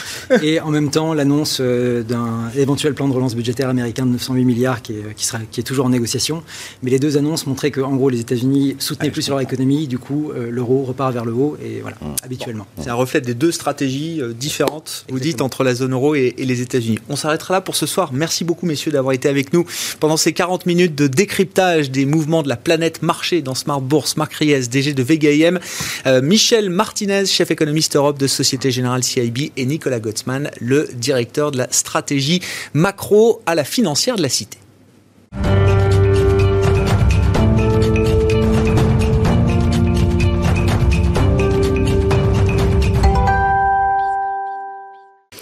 [0.41, 4.45] Et en même temps, l'annonce euh, d'un éventuel plan de relance budgétaire américain de 908
[4.45, 6.43] milliards qui est, qui, sera, qui est toujours en négociation.
[6.83, 9.87] Mais les deux annonces montraient que, en gros, les États-Unis soutenaient plus leur économie.
[9.87, 11.57] Du coup, euh, l'euro repart vers le haut.
[11.63, 12.67] Et voilà, habituellement.
[12.81, 16.35] C'est un reflet des deux stratégies euh, différentes, vous dites, entre la zone euro et,
[16.37, 16.99] les États-Unis.
[17.09, 18.11] On s'arrêtera là pour ce soir.
[18.13, 19.65] Merci beaucoup, messieurs, d'avoir été avec nous
[19.99, 24.15] pendant ces 40 minutes de décryptage des mouvements de la planète marché dans Smart Bourse.
[24.17, 25.27] Marc Ries, DG de Vega
[26.21, 31.67] Michel Martinez, chef économiste Europe de Société Générale Et Nicolas Gottsman, le directeur de la
[31.71, 32.41] stratégie
[32.73, 34.57] macro à la financière de la Cité.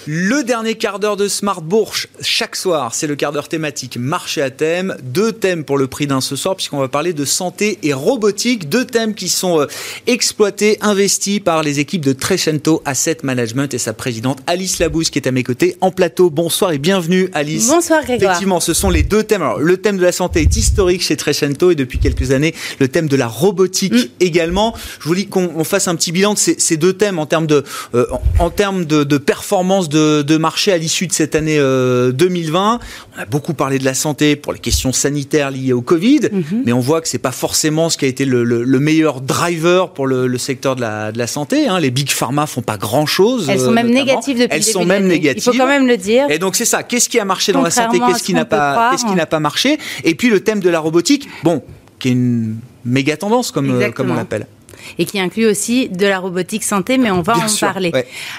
[0.07, 4.39] Le dernier quart d'heure de Smart Bourse, chaque soir, c'est le quart d'heure thématique marché
[4.39, 4.95] à thème.
[5.01, 8.69] Deux thèmes pour le prix d'un ce soir, puisqu'on va parler de santé et robotique.
[8.69, 9.65] Deux thèmes qui sont euh,
[10.05, 15.17] exploités, investis par les équipes de Trecento Asset Management et sa présidente Alice Labousse qui
[15.17, 16.29] est à mes côtés en plateau.
[16.29, 17.67] Bonsoir et bienvenue Alice.
[17.67, 18.33] Bonsoir Grégoire.
[18.33, 19.41] Effectivement, ce sont les deux thèmes.
[19.41, 22.89] Alors, le thème de la santé est historique chez Trecento et depuis quelques années, le
[22.89, 24.07] thème de la robotique mm.
[24.19, 24.75] également.
[24.99, 27.63] Je vous dis qu'on fasse un petit bilan de ces, deux thèmes en termes de,
[27.95, 28.05] euh,
[28.37, 29.94] en, termes de, de performance de,
[30.37, 32.73] marché à l'issue de cette année 2020.
[32.73, 32.77] Euh,
[33.17, 36.63] on a beaucoup parlé de la santé pour les questions sanitaires liées au Covid, mhm.
[36.65, 40.07] mais on voit que c'est pas forcément ce qui a été le, meilleur driver pour
[40.07, 41.67] le, secteur de la, de la santé.
[41.67, 41.79] Hein.
[41.79, 43.49] Les big pharma font pas grand chose.
[43.49, 45.43] Elles sont même négatives depuis Elles sont même négatives.
[45.45, 46.25] Il faut quand même le dire.
[46.29, 46.83] Et donc c'est ça.
[46.83, 47.99] Qu'est-ce qui a marché dans la santé?
[47.99, 49.77] Qu'est-ce qui n'a pas Qu'est-ce qui n'a pas marché?
[50.03, 51.27] Et puis le thème de la robotique.
[51.43, 51.63] Bon,
[51.99, 54.47] qui est une méga tendance comme, comme on l'appelle.
[54.97, 57.91] Et qui inclut aussi de la robotique santé, mais on va en parler.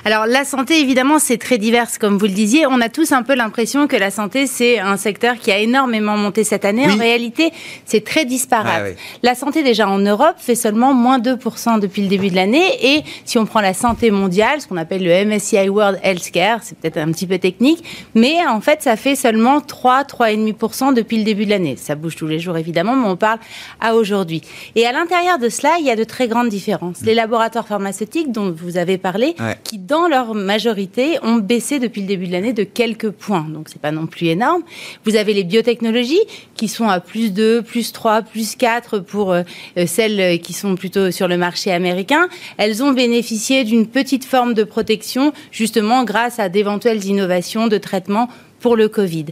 [0.04, 2.66] Alors la santé, évidemment, c'est très divers, comme vous le disiez.
[2.66, 6.16] On a tous un peu l'impression que la santé, c'est un secteur qui a énormément
[6.16, 6.90] monté cette année.
[6.90, 7.52] En réalité,
[7.84, 8.96] c'est très disparate.
[9.22, 12.96] La santé, déjà en Europe, fait seulement moins 2% depuis le début de l'année.
[12.96, 16.78] Et si on prend la santé mondiale, ce qu'on appelle le MSCI World Healthcare, c'est
[16.78, 17.82] peut-être un petit peu technique,
[18.14, 21.76] mais en fait, ça fait seulement 3, 3,5% depuis le début de l'année.
[21.76, 23.38] Ça bouge tous les jours, évidemment, mais on parle
[23.80, 24.42] à aujourd'hui.
[24.74, 27.02] Et à l'intérieur de cela, il y a de très grandes différences.
[27.02, 29.34] Les laboratoires pharmaceutiques dont vous avez parlé,
[29.64, 33.46] qui dans leur majorité ont baissé depuis le début de l'année de quelques points.
[33.48, 34.62] Donc c'est pas non plus énorme.
[35.04, 36.20] Vous avez les biotechnologies
[36.54, 39.42] qui sont à plus 2, plus 3, plus 4 pour euh,
[39.86, 42.28] celles qui sont plutôt sur le marché américain.
[42.56, 48.28] Elles ont bénéficié d'une petite forme de protection justement grâce à d'éventuelles innovations de traitement
[48.60, 49.26] pour le Covid.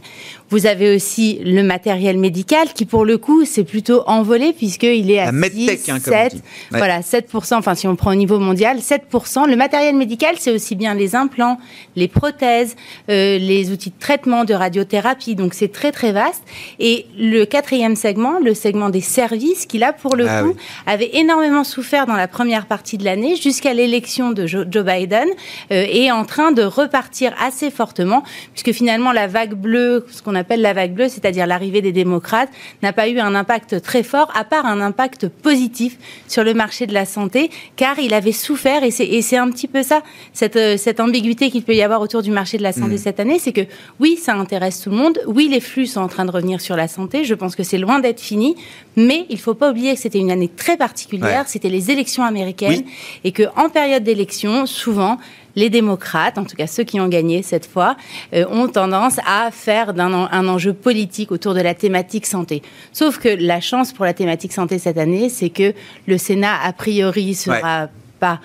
[0.51, 5.19] Vous avez aussi le matériel médical qui, pour le coup, c'est plutôt envolé puisqu'il est
[5.19, 6.35] à 6, 7,
[6.69, 9.49] voilà, 7%, enfin si on prend au niveau mondial, 7%.
[9.49, 11.57] Le matériel médical, c'est aussi bien les implants,
[11.95, 12.75] les prothèses,
[13.09, 15.35] euh, les outils de traitement, de radiothérapie.
[15.35, 16.43] Donc c'est très très vaste.
[16.79, 20.53] Et le quatrième segment, le segment des services, qui là, pour le ah coup,
[20.85, 25.27] avait énormément souffert dans la première partie de l'année jusqu'à l'élection de Joe, Biden,
[25.71, 28.23] euh, est en train de repartir assez fortement
[28.53, 32.49] puisque finalement la vague bleue, ce qu'on appelle la vague bleue, c'est-à-dire l'arrivée des démocrates,
[32.83, 36.87] n'a pas eu un impact très fort, à part un impact positif sur le marché
[36.87, 40.01] de la santé, car il avait souffert, et c'est un petit peu ça,
[40.33, 42.97] cette, euh, cette ambiguïté qu'il peut y avoir autour du marché de la santé mm.
[42.97, 43.61] cette année, c'est que
[43.99, 46.75] oui, ça intéresse tout le monde, oui, les flux sont en train de revenir sur
[46.75, 48.55] la santé, je pense que c'est loin d'être fini,
[48.95, 52.23] mais il ne faut pas oublier que c'était une année très particulière, c'était les élections
[52.23, 52.83] américaines,
[53.23, 55.17] et que en période d'élection, souvent,
[55.55, 57.95] les démocrates, en tout cas ceux qui ont gagné cette fois,
[58.33, 62.61] euh, ont tendance à faire d'un un enjeu politique autour de la thématique santé.
[62.93, 65.73] Sauf que la chance pour la thématique santé cette année, c'est que
[66.07, 67.89] le Sénat, a priori, sera
[68.19, 68.39] pas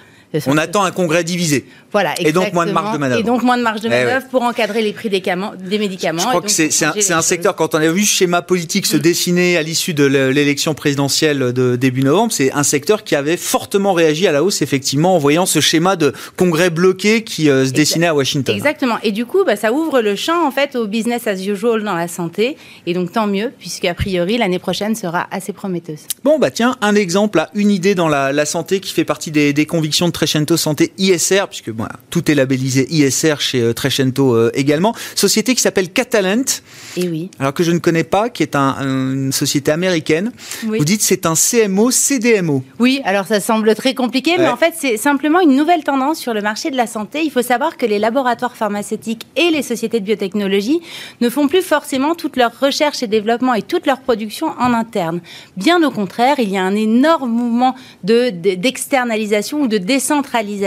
[0.46, 1.66] on attend un congrès divisé.
[1.92, 3.20] Voilà, Et donc moins de marge de manœuvre.
[3.20, 6.20] Et donc moins de marge de eh manœuvre pour encadrer les prix des, des médicaments.
[6.20, 9.00] Je crois que c'est un, secteur, quand on a vu ce schéma politique se mm.
[9.00, 13.92] dessiner à l'issue de l'élection présidentielle de début novembre, c'est un secteur qui avait fortement
[13.92, 17.72] réagi à la hausse, effectivement, en voyant ce schéma de congrès bloqué qui euh, se
[17.72, 18.54] dessinait à Washington.
[18.54, 18.98] Exactement.
[19.02, 21.94] Et du coup, bah, ça ouvre le champ, en fait, au business as usual dans
[21.94, 22.56] la santé.
[22.86, 26.00] Et donc tant mieux, puisque a priori, l'année prochaine sera assez prometteuse.
[26.22, 29.66] Bon, bah tiens, un exemple, une idée dans la, santé qui fait partie des, des
[29.66, 31.70] convictions de Trecento Santé ISR, puisque
[32.10, 34.94] tout est labellisé ISR chez euh, Trecento euh, également.
[35.14, 36.62] Société qui s'appelle Catalent.
[36.96, 37.30] Et eh oui.
[37.38, 40.32] Alors que je ne connais pas, qui est une société américaine.
[40.62, 42.64] Vous dites c'est un CMO, CDMO.
[42.78, 46.34] Oui, alors ça semble très compliqué, mais en fait c'est simplement une nouvelle tendance sur
[46.34, 47.22] le marché de la santé.
[47.22, 50.80] Il faut savoir que les laboratoires pharmaceutiques et les sociétés de biotechnologie
[51.20, 55.20] ne font plus forcément toute leur recherche et développement et toute leur production en interne.
[55.56, 57.74] Bien au contraire, il y a un énorme mouvement
[58.04, 60.60] de d'externalisation ou de décentralisation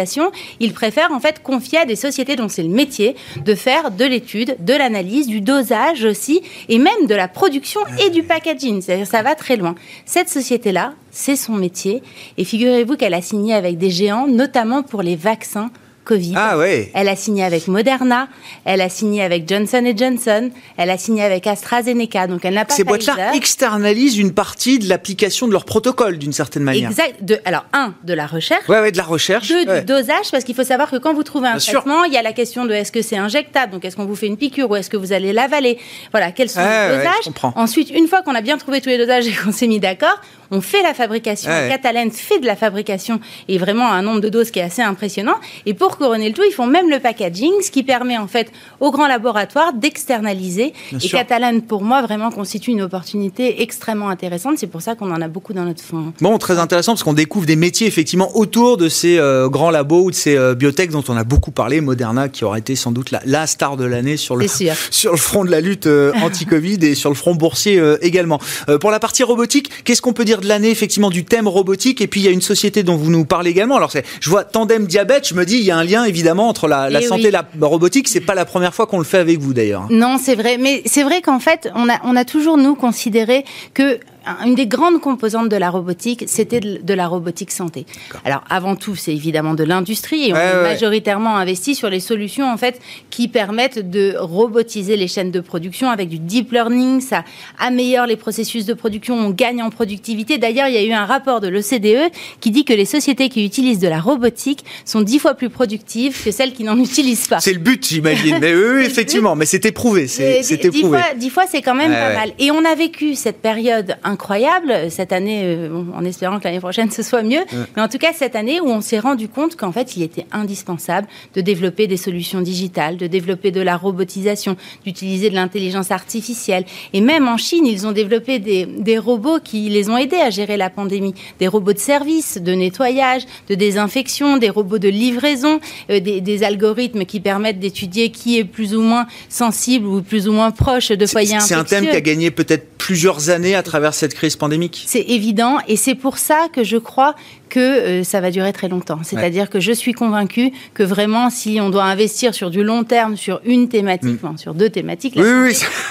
[0.60, 4.06] ils préfèrent en fait confier à des sociétés dont c'est le métier de faire de
[4.06, 8.82] l'étude, de l'analyse, du dosage aussi, et même de la production et du packaging.
[8.82, 9.76] C'est-à-dire ça va très loin.
[10.06, 12.02] Cette société-là, c'est son métier,
[12.38, 15.70] et figurez-vous qu'elle a signé avec des géants, notamment pour les vaccins
[16.04, 16.34] Covid.
[16.36, 16.92] Ah ouais.
[16.94, 18.28] Elle a signé avec Moderna,
[18.66, 22.28] elle a signé avec Johnson Johnson, elle a signé avec AstraZeneca.
[22.28, 22.74] Donc elle n'a pas.
[22.74, 26.90] Ces boîtes-là externalisent une partie de l'application de leur protocole d'une certaine manière.
[26.90, 27.24] Exact.
[27.24, 28.68] De, alors un de la recherche.
[28.68, 29.48] Ouais, ouais de la recherche.
[29.48, 32.18] Deux du dosage parce qu'il faut savoir que quand vous trouvez un traitement, il y
[32.18, 34.70] a la question de est-ce que c'est injectable, donc est-ce qu'on vous fait une piqûre
[34.70, 35.78] ou est-ce que vous allez l'avaler.
[36.12, 37.54] Voilà, quels sont les dosages.
[37.56, 40.20] Ensuite, une fois qu'on a bien trouvé tous les dosages et qu'on s'est mis d'accord,
[40.54, 41.50] on fait la fabrication.
[41.50, 41.68] Ouais.
[41.70, 45.36] Catalan fait de la fabrication et vraiment un nombre de doses qui est assez impressionnant.
[45.66, 48.52] Et pour couronner le tout, ils font même le packaging, ce qui permet en fait
[48.80, 50.74] aux grands laboratoires d'externaliser.
[50.92, 54.58] Et Catalan, pour moi, vraiment constitue une opportunité extrêmement intéressante.
[54.58, 56.14] C'est pour ça qu'on en a beaucoup dans notre fonds.
[56.22, 60.04] Bon, très intéressant parce qu'on découvre des métiers effectivement autour de ces euh, grands labos
[60.04, 61.82] ou de ces euh, biotech dont on a beaucoup parlé.
[61.82, 64.46] Moderna qui aurait été sans doute la, star de l'année sur le,
[64.92, 68.40] sur le front de la lutte euh, anti-Covid et sur le front boursier également.
[68.80, 72.08] pour la partie robotique, qu'est-ce qu'on peut dire de l'année effectivement du thème robotique et
[72.08, 73.78] puis il y a une société dont vous nous parlez également.
[73.78, 76.68] Alors je vois tandem diabète, je me dis il y a un lien évidemment entre
[76.68, 78.08] la, eh santé et la robotique.
[78.08, 79.88] C'est pas la première fois qu'on le fait avec vous d'ailleurs.
[79.90, 83.46] Non, c'est vrai, mais c'est vrai qu'en fait on a on a toujours nous considéré
[83.74, 84.00] que
[84.46, 87.86] une des grandes composantes de la robotique, c'était de, la robotique santé.
[88.26, 92.52] Alors avant tout, c'est évidemment de l'industrie et on est majoritairement investi sur les solutions
[92.52, 97.02] en fait qui permettent de robotiser les chaînes de production avec du deep learning.
[97.02, 97.24] Ça
[97.60, 100.38] améliore les processus de production, on gagne en productivité.
[100.38, 103.46] D'ailleurs, il y a eu un rapport de l'OCDE qui dit que les sociétés qui
[103.46, 107.40] utilisent de la robotique sont dix fois plus productives que celles qui n'en utilisent pas.
[107.40, 108.38] C'est le but, j'imagine.
[108.42, 110.08] mais oui, effectivement, mais c'est éprouvé.
[110.08, 112.32] C'est dix fois, dix fois, c'est quand même pas mal.
[112.40, 114.90] Et on a vécu cette période incroyable.
[114.90, 117.42] Cette année, en espérant que l'année prochaine ce soit mieux,
[117.76, 120.26] mais en tout cas cette année où on s'est rendu compte qu'en fait il était
[120.32, 124.56] indispensable de développer des solutions digitales, de développer de la robotisation,
[124.86, 126.66] d'utiliser de l'intelligence artificielle.
[126.94, 130.30] Et même en Chine, ils ont développé des, des robots qui les ont aidés à
[130.30, 135.60] gérer la pandémie, des robots de service, de nettoyage, de désinfection, des robots de livraison,
[135.90, 140.28] euh, des, des, algorithmes qui permettent d'étudier qui est plus ou moins sensible ou plus
[140.28, 143.64] ou moins proche de foyers C'est un thème qui a gagné peut-être plusieurs années à
[143.64, 144.84] travers cette crise pandémique.
[144.86, 147.16] C'est évident et c'est pour ça que je crois
[147.54, 149.02] que euh, ça va durer très longtemps.
[149.04, 153.16] C'est-à-dire que je suis convaincue que vraiment, si on doit investir sur du long terme,
[153.16, 154.40] sur une thématique, mm.
[154.40, 155.16] sur deux thématiques,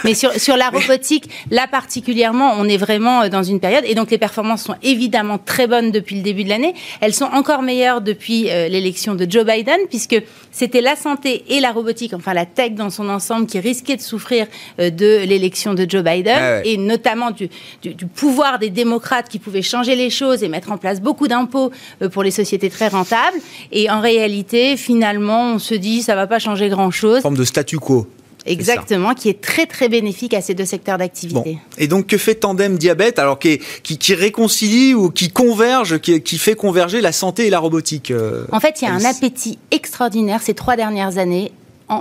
[0.03, 3.85] mais sur, sur la robotique, là particulièrement, on est vraiment euh, dans une période.
[3.87, 6.75] Et donc les performances sont évidemment très bonnes depuis le début de l'année.
[7.01, 11.61] Elles sont encore meilleures depuis euh, l'élection de Joe Biden, puisque c'était la santé et
[11.61, 14.49] la robotique, enfin la tech dans son ensemble, qui risquaient de souffrir
[14.79, 17.49] de l'élection de Joe Biden, ah et notamment du,
[17.83, 21.29] du, du pouvoir des démocrates qui pouvaient changer les choses et mettre en place beaucoup
[21.29, 23.39] d'impôts euh, pour les sociétés très rentables.
[23.73, 27.23] Et en réalité, finalement, on se dit ça va pas changer grand-chose.
[27.23, 28.07] Forme de statu quo.
[28.47, 31.59] Exactement, qui est très très bénéfique à ces deux secteurs d'activité.
[31.79, 36.55] Et donc que fait Tandem Diabète alors qui, qui, réconcilie ou qui converge, qui, fait
[36.55, 40.43] converger la santé et la robotique euh, En fait, il y a un appétit extraordinaire
[40.43, 41.53] ces trois dernières années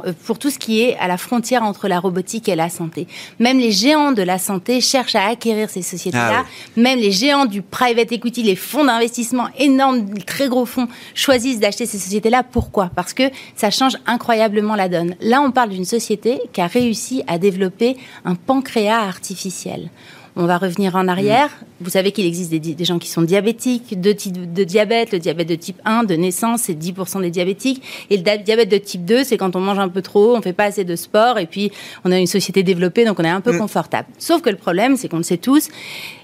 [0.06, 3.08] euh, pour tout ce qui est à la frontière entre la robotique et la santé.
[3.40, 6.44] Même les géants de la santé cherchent à acquérir ces sociétés-là.
[6.44, 11.60] Ah Même les géants du private equity, les fonds d'investissement énormes, très gros fonds, choisissent
[11.60, 12.44] d'acheter ces sociétés-là.
[12.44, 12.90] Pourquoi?
[12.96, 13.24] Parce que
[13.56, 15.16] ça change incroyablement la donne.
[15.22, 19.90] Là, on parle d'une société qui a réussi à développer un pancréas artificiel.
[20.36, 21.50] On va revenir en arrière.
[21.82, 25.12] Vous savez qu'il existe des, gens qui sont diabétiques, deux types de diabète.
[25.12, 27.84] Le diabète de type 1, de naissance, c'est 10% des diabétiques.
[28.10, 30.54] Et le diabète de type 2, c'est quand on mange un peu trop, on fait
[30.54, 31.72] pas assez de sport, et puis
[32.06, 33.60] on a une société développée, donc on est un peu mm.
[33.60, 34.08] confortable.
[34.20, 35.70] Sauf que le problème, c'est qu'on le sait tous,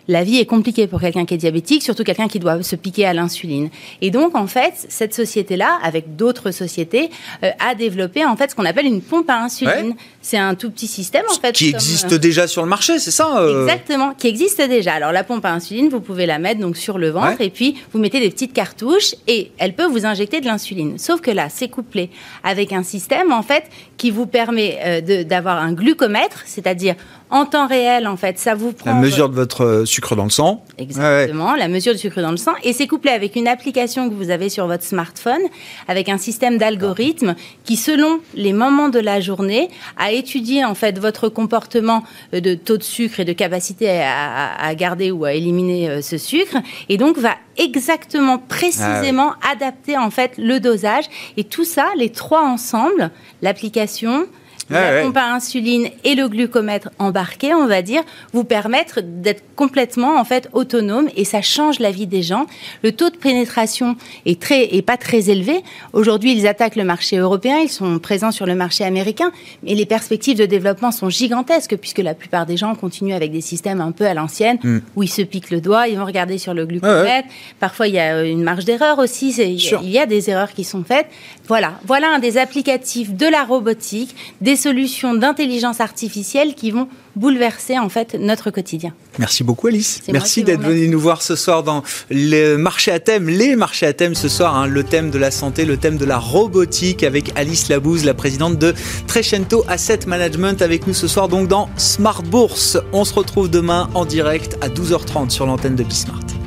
[0.07, 3.05] la vie est compliquée pour quelqu'un qui est diabétique, surtout quelqu'un qui doit se piquer
[3.05, 3.69] à l'insuline.
[4.01, 7.09] Et donc, en fait, cette société-là, avec d'autres sociétés,
[7.43, 9.95] euh, a développé en fait ce qu'on appelle une pompe à insuline.
[10.21, 11.51] C'est un tout petit système en fait.
[11.53, 14.93] Qui existe euh, déjà sur le marché, c'est ça euh Exactement, qui existe déjà.
[14.93, 17.75] Alors la pompe à insuline, vous pouvez la mettre donc sur le ventre et puis
[17.91, 20.97] vous mettez des petites cartouches et elle peut vous injecter de l'insuline.
[20.97, 22.09] Sauf que là, c'est couplé
[22.43, 23.63] avec un système en fait
[23.97, 26.95] qui vous permet d'avoir un glucomètre, c'est-à-dire
[27.29, 28.91] en temps réel, en fait, ça vous prend.
[28.91, 30.63] La mesure de votre euh, sucre dans le sang.
[30.77, 32.53] Exactement, la mesure du sucre dans le sang.
[32.63, 35.41] Et c'est couplé avec une application que vous avez sur votre smartphone,
[35.87, 40.99] avec un système d'algorithmes qui, selon les moments de la journée, a étudié, en fait,
[40.99, 42.03] votre comportement
[42.33, 46.17] euh, de taux de sucre et de capacité à, garder ou à éliminer euh, ce
[46.17, 46.57] sucre.
[46.87, 51.05] Et donc, va exactement, précisément ah adapter, en fait, le dosage.
[51.35, 53.11] Et tout ça, les trois ensemble,
[53.41, 54.27] l'application,
[54.69, 58.03] la pompe à insuline et le glucomètre embarqué, on va dire,
[58.33, 62.45] vous permettre d'être complètement en fait autonome et ça change la vie des gens.
[62.83, 63.95] Le taux de pénétration
[64.25, 65.63] est très est pas très élevé.
[65.93, 69.31] Aujourd'hui, ils attaquent le marché européen, ils sont présents sur le marché américain,
[69.63, 73.41] mais les perspectives de développement sont gigantesques puisque la plupart des gens continuent avec des
[73.41, 74.79] systèmes un peu à l'ancienne hmm.
[74.95, 77.27] où ils se piquent le doigt, ils vont regarder sur le glucomètre.
[77.59, 80.83] Parfois, il y a une marge d'erreur aussi, il y a des erreurs qui sont
[80.83, 81.07] faites.
[81.47, 87.79] Voilà, voilà un des applicatifs de la robotique, des solutions d'intelligence artificielle qui vont bouleverser
[87.79, 88.93] en fait notre quotidien.
[89.19, 90.01] Merci beaucoup Alice.
[90.11, 93.93] Merci d'être venue nous voir ce soir dans le marché à thème, les marchés à
[93.93, 97.31] thème ce soir, hein, le thème de la santé, le thème de la robotique avec
[97.35, 98.73] Alice Labouze, la présidente de
[99.07, 102.77] Trecento Asset Management avec nous ce soir donc dans Smart Bourse.
[102.93, 106.46] On se retrouve demain en direct à 12h30 sur l'antenne de Bismart.